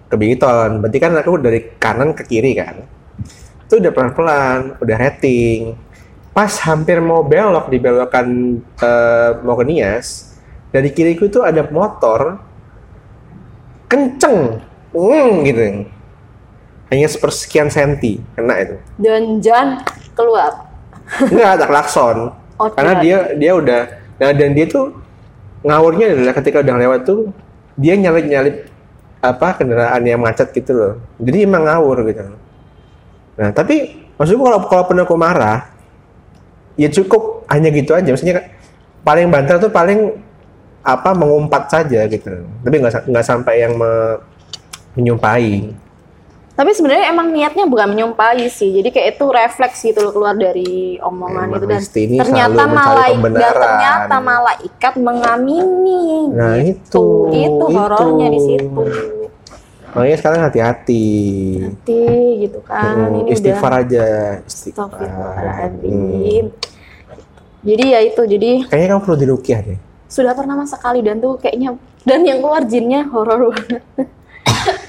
[0.08, 2.80] ke Biliton, berarti kan aku dari kanan ke kiri kan.
[3.68, 5.76] Itu udah pelan-pelan, udah rating.
[6.32, 8.28] Pas hampir mau belok di belokan
[8.62, 10.32] eh, mau ke Nias,
[10.72, 12.40] dari kiriku tuh ada motor
[13.88, 14.60] kenceng,
[14.96, 15.60] mm, gitu.
[16.88, 18.76] Hanya sepersekian senti kena itu.
[18.96, 19.84] dan Jan
[20.16, 20.68] keluar
[21.16, 22.18] Enggak ada klakson.
[22.58, 23.82] Oh, Karena dia dia udah
[24.18, 24.90] nah dan dia tuh
[25.62, 27.30] ngawurnya adalah ketika udah lewat tuh
[27.78, 28.66] dia nyalip-nyalip
[29.22, 30.92] apa kendaraan yang macet gitu loh.
[31.22, 32.22] Jadi emang ngawur gitu.
[33.38, 35.70] Nah, tapi maksudku kalau kalau pun aku marah
[36.74, 38.10] ya cukup hanya gitu aja.
[38.10, 38.50] Maksudnya
[39.02, 40.18] paling banter tuh paling
[40.82, 42.46] apa mengumpat saja gitu.
[42.62, 44.18] Tapi nggak nggak sampai yang me-
[44.98, 45.74] menyumpahi.
[46.58, 50.98] Tapi sebenarnya emang niatnya bukan menyumpahi sih jadi kayak itu refleks gitu loh keluar dari
[50.98, 51.82] omongan Emang itu dan
[52.18, 53.62] ternyata malaikat pembenaran.
[53.62, 57.30] ternyata malaikat mengamini Nah, gitu.
[57.30, 58.46] itu, itu horornya di itu.
[58.50, 58.82] situ
[59.88, 61.06] Makanya sekarang hati-hati.
[61.64, 62.02] hati
[62.42, 64.04] gitu kan Hmm, ini istighfar udah aja,
[64.44, 64.90] istighfar.
[64.92, 65.94] Astagfirullahaladzim.
[66.44, 66.46] Hmm.
[67.60, 69.78] jadi ya itu jadi Kayaknya kamu perlu dirukiah deh.
[70.06, 73.82] sudah pernah sekali dan tuh kayaknya dan yang keluar jinnya horor banget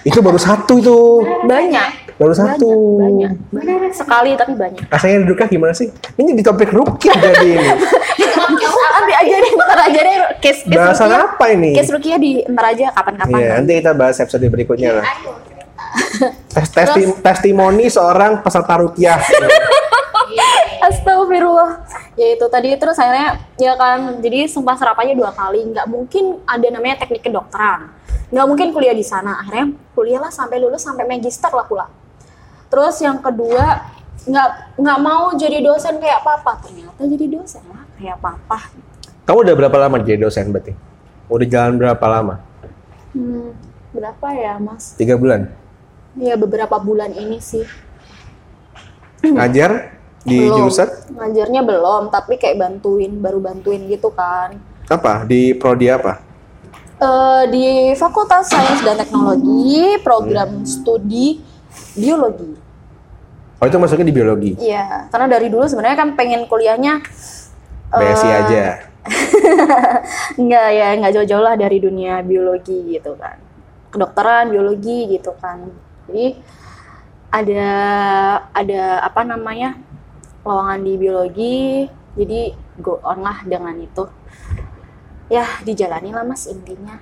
[0.01, 0.97] Itu baru satu itu.
[1.43, 2.99] banyak Baru satu.
[2.99, 3.91] banyak, banyak.
[3.95, 5.87] sekali tapi banyak Rasanya dirukiah gimana sih?
[5.89, 7.69] Ini di topik rukiah jadi ini.
[8.89, 11.71] nanti aja deh ntar aja deh case case Bahasan Rukiah apa ini?
[11.71, 15.05] case Rukiah di ntar aja kapan-kapan Iya, nanti kita bahas episode berikutnya lah.
[16.49, 19.15] Tes testi- testimoni seorang peserta rukiah.
[20.81, 21.71] Astagfirullah.
[22.15, 25.63] Ya itu tadi terus akhirnya ya kan jadi sumpah serapanya dua kali.
[25.65, 27.91] Nggak mungkin ada namanya teknik kedokteran.
[28.29, 29.41] Nggak mungkin kuliah di sana.
[29.41, 31.89] Akhirnya kuliah lah sampai lulus sampai magister lah pula.
[32.69, 33.89] Terus yang kedua
[34.29, 36.61] nggak nggak mau jadi dosen kayak papa.
[36.61, 38.69] Ternyata jadi dosen lah kayak papa.
[39.25, 40.73] Kamu udah berapa lama jadi dosen berarti?
[41.29, 42.35] Udah jalan berapa lama?
[43.13, 43.53] Hmm,
[43.93, 44.93] berapa ya mas?
[44.93, 45.49] Tiga bulan.
[46.17, 47.65] Ya beberapa bulan ini sih.
[49.25, 50.67] Ngajar di Belum.
[50.67, 54.55] jurusan Ngajarnya belum, tapi kayak bantuin, baru bantuin gitu kan.
[54.89, 55.23] apa?
[55.25, 56.28] Di prodi apa?
[56.99, 61.39] Eh, di Fakultas Sains dan Teknologi, program studi
[61.95, 62.51] biologi.
[63.55, 64.51] Oh itu masuknya di biologi.
[64.59, 66.99] Iya, karena dari dulu sebenarnya kan pengen kuliahnya
[67.95, 68.63] eh, BSI aja.
[70.43, 73.39] Enggak ya, enggak jauh-jauh lah dari dunia biologi gitu kan.
[73.95, 75.71] Kedokteran, biologi gitu kan.
[76.11, 76.35] Jadi
[77.31, 77.71] ada
[78.51, 79.79] ada apa namanya?
[80.43, 81.57] lowongan di biologi.
[82.19, 82.51] Jadi
[82.83, 84.03] go on lah dengan itu.
[85.29, 86.97] Ya, dijalani lah Mas intinya.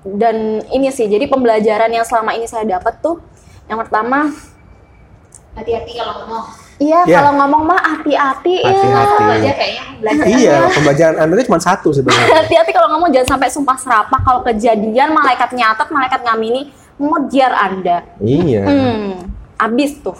[0.00, 3.18] Dan ini sih, jadi pembelajaran yang selama ini saya dapat tuh
[3.66, 4.30] yang pertama,
[5.50, 6.44] Hati-hati kalau ngomong.
[6.78, 7.18] iya Iya.
[7.18, 8.70] kalau ngomong mah hati-hati ya.
[8.70, 9.50] Hati-hati.
[9.50, 10.24] Kayaknya belajar.
[10.30, 12.30] iya, pembelajaran Anda itu cuma satu sebenarnya.
[12.40, 18.06] hati-hati kalau ngomong jangan sampai sumpah serapah kalau kejadian malaikat nyatet malaikat ngamini ngojar anda
[18.18, 18.62] Iya.
[18.62, 19.10] hmm
[19.56, 20.14] abis tuh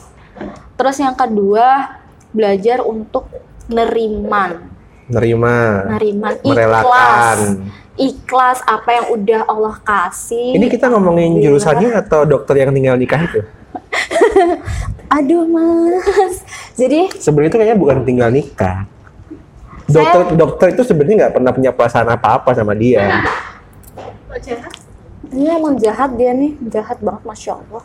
[0.75, 1.95] terus yang kedua
[2.29, 3.31] belajar untuk
[3.69, 4.67] neriman
[5.09, 5.89] Nerima.
[5.97, 6.85] neriman Merelakan.
[6.85, 7.41] ikhlas
[7.99, 13.21] ikhlas apa yang udah Allah kasih Ini kita ngomongin jurusannya atau dokter yang tinggal nikah
[13.25, 13.41] itu?
[15.17, 16.45] aduh mas
[16.77, 18.85] jadi Sebenarnya itu kayaknya bukan tinggal nikah.
[19.89, 23.25] Dokter dokter itu sebenarnya nggak pernah punya perasaan apa-apa sama dia.
[24.29, 24.73] Kok jahat?
[25.33, 27.85] ini emang jahat dia nih jahat banget masya Allah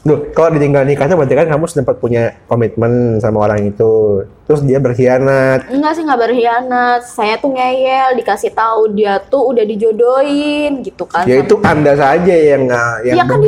[0.00, 4.24] Loh, kalau ditinggal nikah itu berarti kan kamu sempat punya komitmen sama orang itu.
[4.48, 5.68] Terus dia berkhianat.
[5.68, 7.04] Enggak sih nggak berkhianat.
[7.04, 11.28] Saya tuh ngeyel dikasih tahu dia tuh udah dijodohin gitu kan.
[11.28, 13.40] Ya itu Anda saja yang nggak yang ya kan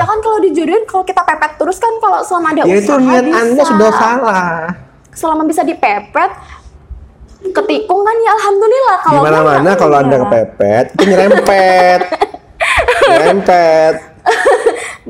[0.00, 3.00] ya kan kalau dijodohin kalau kita pepet terus kan kalau selama ada Ya itu usaha
[3.04, 3.40] niat bisa.
[3.44, 4.48] Anda sudah salah.
[5.12, 6.32] Selama bisa dipepet
[7.38, 12.00] ketikung kan ya alhamdulillah kalau mana-mana kalau Anda kepepet, itu nyerempet.
[13.12, 14.07] nyerempet.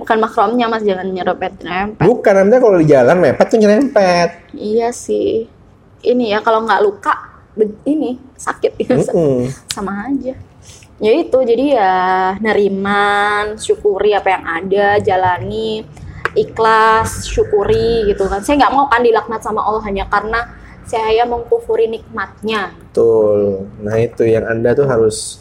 [0.09, 2.01] Bukan makromnya Mas jangan nyerempet nyerempet.
[2.09, 4.57] Bukan Anda kalau di jalan mepet tuh nyerempet.
[4.57, 5.45] Iya sih.
[6.01, 7.13] Ini ya kalau nggak luka
[7.85, 8.97] ini sakit ya.
[9.69, 10.33] Sama aja
[10.99, 11.95] ya itu jadi ya
[12.43, 15.87] neriman syukuri apa yang ada jalani
[16.35, 20.43] ikhlas syukuri gitu kan saya nggak mau kan dilaknat sama Allah hanya karena
[20.89, 23.71] saya mengkufuri nikmatnya Betul.
[23.79, 25.39] Nah itu yang Anda tuh harus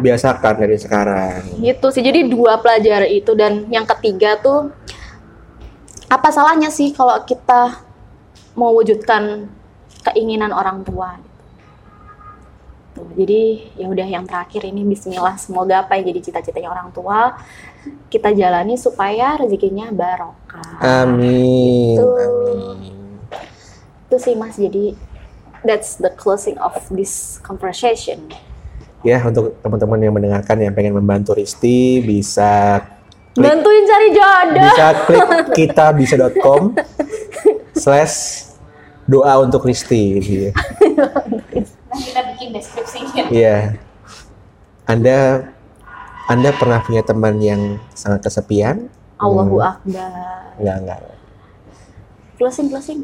[0.00, 1.40] biasakan dari sekarang.
[1.60, 4.72] gitu sih jadi dua pelajaran itu dan yang ketiga tuh
[6.06, 7.82] apa salahnya sih kalau kita
[8.54, 9.50] mewujudkan
[10.06, 11.18] keinginan orang tua
[12.96, 17.36] Tuh, jadi ya udah yang terakhir ini Bismillah semoga apa yang jadi cita-citanya orang tua
[18.08, 22.00] kita jalani supaya rezekinya barokah Amin.
[22.00, 22.24] Betul.
[22.72, 22.96] Amin.
[24.08, 24.96] itu sih mas jadi
[25.66, 28.32] that's the closing of this conversation
[29.06, 32.82] Ya untuk teman-teman yang mendengarkan yang pengen membantu Risti bisa
[33.32, 36.74] klik, bantuin cari jodoh bisa klik kita bisa.com
[37.82, 38.42] slash
[39.06, 40.18] doa untuk Risti.
[40.18, 40.50] Iya.
[41.86, 43.30] Nah, kita bikin deskripsinya.
[43.30, 43.78] Iya.
[44.84, 45.46] Anda
[46.26, 48.90] Anda pernah punya teman yang sangat kesepian?
[49.16, 49.70] Allahu Hmm.
[49.70, 50.98] Akbar Enggak, enggak.
[52.36, 53.00] closing closing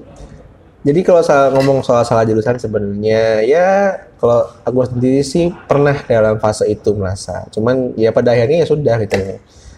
[0.82, 6.42] Jadi kalau soal ngomong soal salah jurusan sebenarnya ya kalau aku sendiri sih pernah dalam
[6.42, 7.46] fase itu merasa.
[7.54, 9.14] Cuman ya pada akhirnya ya sudah gitu.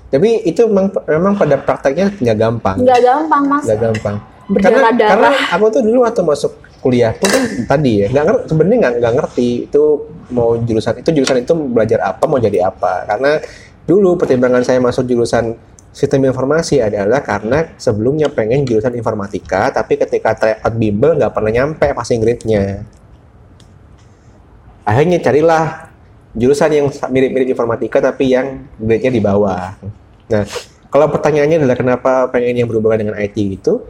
[0.08, 2.76] Tapi itu memang, memang pada prakteknya nggak gampang.
[2.80, 4.16] nggak gampang mas Nggak gampang.
[4.44, 6.52] Karena, karena aku tuh dulu waktu masuk
[6.84, 9.82] kuliah pun kan tadi ya nggak ngerti sebenarnya nggak nggak ngerti itu
[10.36, 13.40] mau jurusan itu jurusan itu belajar apa mau jadi apa karena
[13.88, 15.56] dulu pertimbangan saya masuk jurusan
[15.94, 21.86] sistem informasi adalah karena sebelumnya pengen jurusan informatika tapi ketika tryout bimbel nggak pernah nyampe
[21.94, 22.82] passing grade-nya
[24.82, 25.94] akhirnya carilah
[26.34, 29.78] jurusan yang mirip-mirip informatika tapi yang grade-nya di bawah.
[30.34, 30.42] Nah
[30.90, 33.86] kalau pertanyaannya adalah kenapa pengen yang berhubungan dengan IT gitu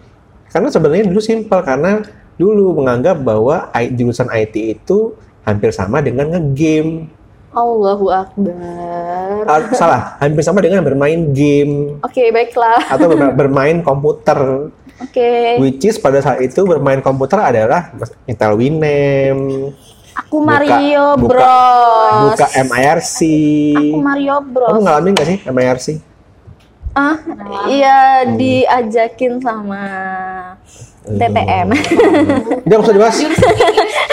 [0.52, 2.05] karena sebenarnya dulu simpel karena
[2.36, 7.09] dulu menganggap bahwa jurusan IT itu hampir sama dengan ngegame.
[7.55, 9.46] Allahu Akbar.
[9.46, 11.98] Ah, salah, hampir sama dengan bermain game.
[12.00, 12.82] Oke baiklah.
[12.84, 14.68] Atau ber- bermain komputer.
[14.96, 15.30] oke.
[15.59, 17.94] Which is pada saat itu bermain komputer adalah
[18.24, 19.70] Intel Winem,
[20.14, 22.22] aku buka- Mario buka- Bros.
[22.32, 23.18] buka MIRC.
[23.74, 25.86] aku Mario Kamu Bros ngalamin gak sih MIRC?
[26.92, 27.18] ah
[27.66, 29.82] iya diajakin sama
[31.05, 31.68] TTM
[32.64, 33.16] Udah nggak usah dibahas.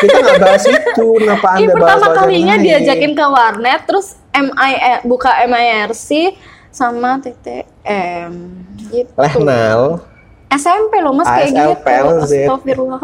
[0.03, 1.07] Kita nggak bahas itu.
[1.23, 2.65] Kenapa Ini anda bahas pertama yang kalinya lain?
[2.67, 4.73] diajakin ke warnet terus MI
[5.07, 6.35] buka MIRC
[6.71, 8.31] sama TTM
[8.91, 9.11] gitu.
[9.15, 10.03] Lehnal.
[10.51, 11.71] SMP loh Mas kayak gitu.
[12.27, 13.01] Astagfirullah.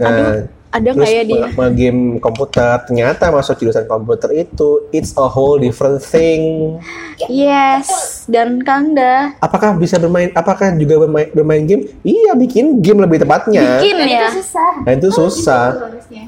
[0.00, 1.44] Nah, Ada terus nggak ya dia?
[1.56, 6.76] ma- game komputer ternyata masuk jurusan komputer itu it's a whole different thing
[7.26, 7.88] Yes,
[8.28, 13.80] dan Kanda apakah bisa bermain apakah juga bermain bermain game iya bikin game lebih tepatnya
[13.80, 14.28] bikin ya.
[14.28, 14.70] Itu susah.
[14.84, 16.24] nah itu susah Itu harusnya.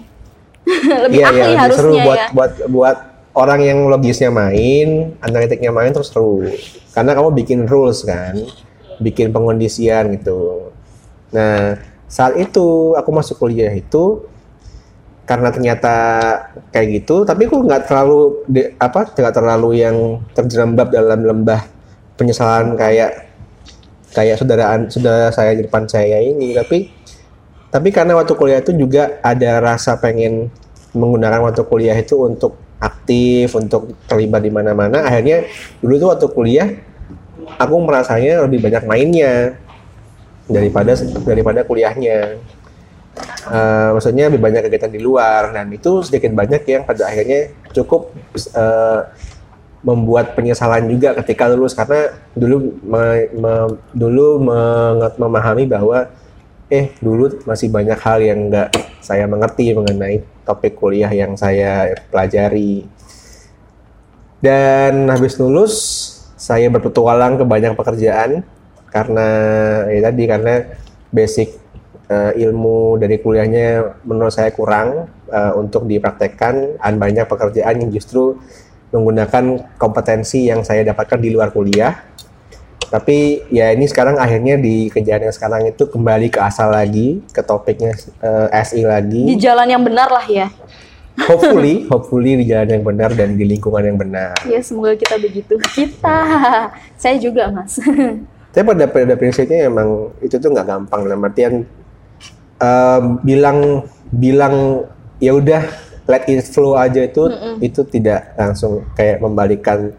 [1.04, 2.28] Lebih iya ahli iya lebih seru harusnya buat ya.
[2.32, 2.96] buat buat
[3.32, 4.88] orang yang logisnya main
[5.20, 6.42] analitiknya main terus seru
[6.90, 8.34] karena kamu bikin rules kan
[8.98, 10.72] bikin pengondisian gitu
[11.30, 11.78] nah
[12.10, 14.26] saat itu aku masuk kuliah itu
[15.24, 15.94] karena ternyata
[16.74, 21.62] kayak gitu tapi aku nggak terlalu de- apa nggak terlalu yang terjerembab dalam lembah
[22.18, 23.30] penyesalan kayak
[24.10, 26.52] kayak saudaraan saudara saya di depan saya ini.
[26.52, 26.90] Tapi
[27.70, 30.50] tapi karena waktu kuliah itu juga ada rasa pengen
[30.90, 35.06] menggunakan waktu kuliah itu untuk aktif untuk terlibat di mana-mana.
[35.06, 35.46] Akhirnya
[35.78, 36.68] dulu tuh waktu kuliah
[37.56, 39.56] aku merasanya lebih banyak mainnya
[40.50, 40.92] daripada
[41.24, 42.42] daripada kuliahnya.
[43.50, 45.54] Eh, maksudnya lebih banyak kegiatan di luar.
[45.54, 49.00] Dan itu sedikit banyak yang pada akhirnya cukup eh,
[49.80, 51.72] membuat penyesalan juga ketika lulus.
[51.72, 56.10] Karena dulu me- me- dulu menget- memahami bahwa
[56.70, 58.70] eh dulu masih banyak hal yang nggak
[59.02, 62.86] saya mengerti mengenai topik kuliah yang saya pelajari.
[64.40, 65.74] Dan habis lulus
[66.40, 68.40] saya berpetualang ke banyak pekerjaan
[68.90, 69.26] karena
[69.88, 70.54] ya tadi karena
[71.14, 71.48] basic
[72.10, 78.36] eh, ilmu dari kuliahnya menurut saya kurang eh, untuk dipraktekkan dan banyak pekerjaan yang justru
[78.90, 82.10] menggunakan kompetensi yang saya dapatkan di luar kuliah
[82.90, 87.38] tapi ya ini sekarang akhirnya di kerjaan yang sekarang itu kembali ke asal lagi ke
[87.38, 90.50] topiknya eh, SI lagi Di jalan yang benar lah ya.
[91.30, 95.54] hopefully hopefully di jalan yang benar dan di lingkungan yang benar Ya semoga kita begitu.
[95.70, 96.18] Kita,
[96.98, 97.78] saya juga mas.
[98.50, 101.54] Tapi pada pada prinsipnya emang itu tuh nggak gampang dalam artian
[102.58, 104.84] eh, bilang bilang
[105.16, 105.62] ya udah
[106.04, 107.30] let it flow aja itu
[107.60, 109.94] itu tidak langsung kayak membalikan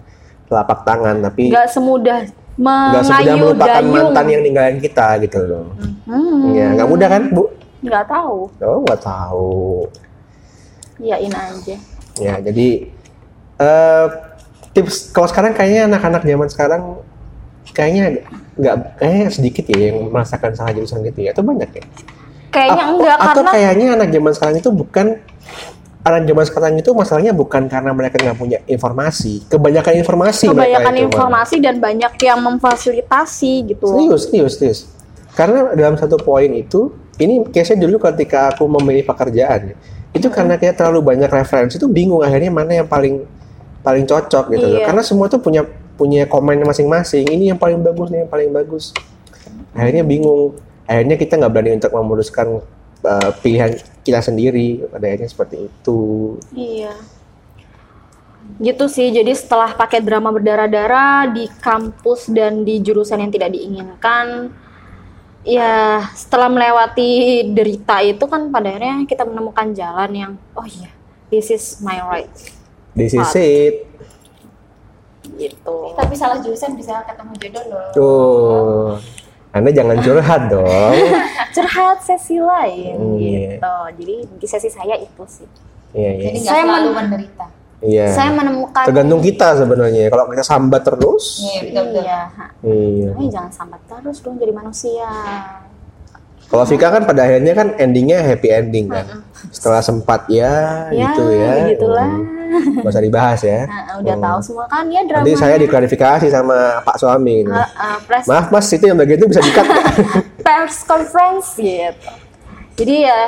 [0.45, 2.19] telapak tangan tapi Nggak semudah
[2.59, 3.93] nggak semudah melupakan dayung.
[3.95, 5.65] mantan yang ninggalin kita gitu loh.
[6.03, 7.47] Hmm, Ya nggak mudah kan bu?
[7.81, 8.51] nggak tahu.
[8.59, 9.87] Oh nggak tahu.
[10.99, 11.75] Iyain aja.
[12.19, 12.67] Ya jadi
[13.57, 14.05] eh
[14.71, 16.83] tips kalau sekarang kayaknya anak-anak zaman sekarang
[17.69, 18.25] kayaknya
[18.57, 21.31] nggak kayaknya sedikit ya yang merasakan salah jurusan gitu ya.
[21.31, 21.83] Itu banyak ya.
[22.51, 25.07] Kayaknya Ap- enggak atau karena kayaknya anak zaman sekarang itu bukan
[26.01, 31.05] anak zaman sekarang itu masalahnya bukan karena mereka nggak punya informasi kebanyakan informasi kebanyakan itu,
[31.05, 33.85] informasi dan banyak yang memfasilitasi gitu.
[33.85, 34.79] serius serius serius
[35.37, 36.89] karena dalam satu poin itu
[37.21, 39.75] ini case-nya dulu ketika aku memilih pekerjaan ya,
[40.11, 43.21] itu karena kayak terlalu banyak referensi itu bingung akhirnya mana yang paling
[43.85, 44.89] paling cocok gitu loh Iya.
[44.89, 45.61] karena semua tuh punya
[46.01, 48.89] punya komen masing-masing ini yang paling bagus nih yang paling bagus
[49.77, 50.57] akhirnya bingung
[50.89, 52.47] akhirnya kita nggak berani untuk memutuskan
[53.05, 56.01] uh, pilihan kita sendiri pada akhirnya seperti itu
[56.57, 56.97] Iya.
[58.57, 59.13] Gitu sih.
[59.13, 64.51] Jadi setelah pakai drama berdarah-darah di kampus dan di jurusan yang tidak diinginkan,
[65.45, 70.89] ya setelah melewati derita itu kan pada akhirnya kita menemukan jalan yang oh iya,
[71.29, 72.33] this is my right.
[72.91, 73.90] this is it
[75.23, 75.77] Gitu.
[75.93, 77.87] Tapi salah jurusan bisa ketemu jodoh loh.
[77.91, 78.89] tuh
[79.51, 80.95] anda jangan curhat dong
[81.51, 83.59] Curhat sesi lain Iya.
[83.59, 83.75] gitu.
[83.97, 85.43] Jadi di sesi saya itu sih.
[85.91, 87.45] iya iya Jadi nggak Saya selalu men- menderita.
[87.81, 92.01] iya Saya menemukan tergantung kita sebenarnya kalau kita sambat terus Iya betul betul.
[92.01, 92.21] Iya.
[92.63, 95.09] iya Makanya jangan sambat terus dong jadi manusia.
[96.51, 99.23] Kalau Vika kan pada akhirnya kan endingnya happy ending kan.
[99.49, 101.51] Setelah sempat ya, Ya, gitu ya.
[101.65, 102.09] begitulah.
[102.11, 102.83] Hmm.
[102.83, 103.63] Gak usah dibahas ya.
[103.63, 104.25] Nah, udah Hmm.
[104.27, 105.23] tahu semua kan ya drama.
[105.23, 107.47] Nanti saya diklarifikasi sama Pak suami.
[107.47, 109.63] Uh, uh, press Maaf mas, itu yang bagian itu bisa dikat.
[110.45, 112.11] press conference gitu.
[112.75, 113.19] Jadi ya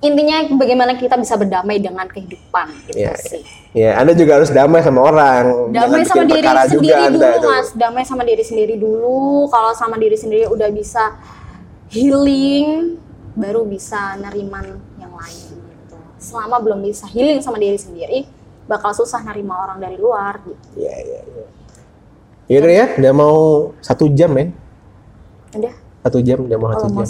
[0.00, 3.40] intinya bagaimana kita bisa berdamai dengan kehidupan gitu Iya, sih.
[3.72, 5.72] ya, Anda juga harus damai sama orang.
[5.72, 6.76] Damai Jangan sama diri sendiri
[7.08, 7.48] juga dulu.
[7.48, 7.68] Mas.
[7.72, 9.18] Damai sama diri sendiri dulu.
[9.48, 11.16] Kalau sama diri sendiri udah bisa
[11.94, 12.98] healing,
[13.38, 14.66] baru bisa neriman
[14.98, 15.96] yang lain gitu.
[16.18, 18.26] Selama belum bisa healing sama diri sendiri,
[18.66, 20.66] bakal susah nerima orang dari luar gitu.
[20.74, 21.46] Iya, iya, iya.
[22.44, 23.36] Ya udah ya, udah mau
[23.78, 24.50] satu jam men.
[25.54, 25.74] Udah,
[26.04, 27.06] Satu jam, udah mau satu jam.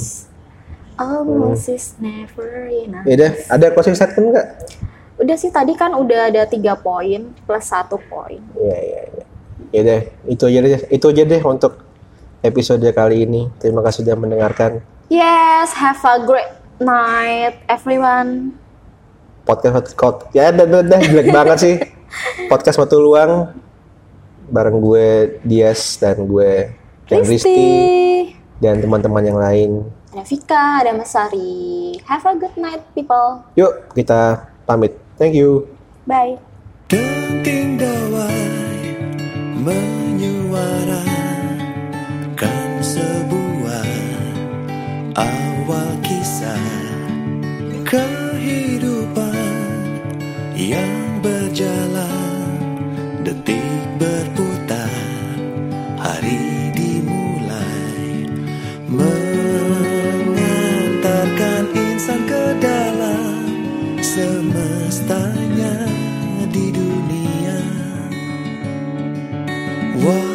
[0.95, 1.67] almost.
[1.67, 3.03] Is never enough.
[3.09, 4.49] Ya udah, ada closing statement nggak?
[5.19, 8.39] Udah sih tadi kan udah ada tiga poin plus satu poin.
[8.55, 9.25] Iya, iya, iya.
[9.75, 10.83] Ya udah, itu aja deh.
[10.87, 11.73] Itu aja deh untuk
[12.45, 13.49] episode kali ini.
[13.57, 18.57] Terima kasih sudah mendengarkan Yes, have a great night everyone.
[19.45, 20.33] podcast podcast.
[20.33, 21.77] Ya udah, udah, udah jelek banget sih.
[22.53, 23.51] Podcast waktu luang
[24.47, 25.09] bareng gue
[25.43, 26.71] Dias dan gue
[27.05, 27.65] dan Risti Risti.
[28.63, 29.71] dan teman-teman yang lain.
[30.15, 31.99] Ada Vika, ada Mas Sari.
[32.07, 33.43] Have a good night people.
[33.59, 34.95] Yuk, kita pamit.
[35.19, 35.67] Thank you.
[36.07, 36.39] Bye.
[37.75, 38.47] Dawai
[39.59, 41.34] menyuarakan
[42.85, 43.89] sebuah
[45.17, 46.69] awal kisah
[47.89, 49.57] kehidupan
[50.53, 52.61] yang berjalan
[53.25, 54.93] detik berputar
[55.97, 58.29] hari dimulai.
[58.93, 63.49] Mengantarkan insan ke dalam
[64.05, 65.89] semestanya
[66.53, 67.65] di dunia.
[70.05, 70.34] Waktu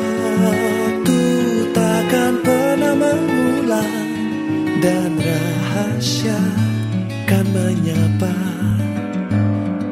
[4.80, 6.40] dan rahasia
[7.28, 8.32] kan menyapa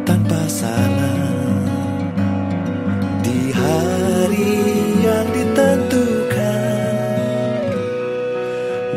[0.08, 1.28] tanpa salah.
[3.20, 4.56] Di hari
[5.04, 6.96] yang ditentukan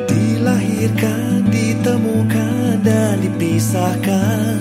[0.06, 4.58] dilahirkan ditemukan dan dipisahkan.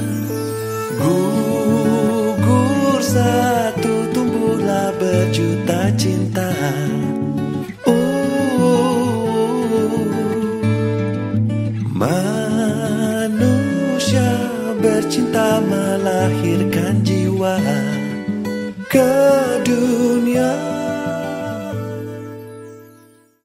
[0.98, 4.00] Gugur satu
[5.00, 6.52] berjuta cinta
[16.20, 17.56] melahirkan jiwa
[18.92, 19.08] ke
[19.64, 20.69] dunia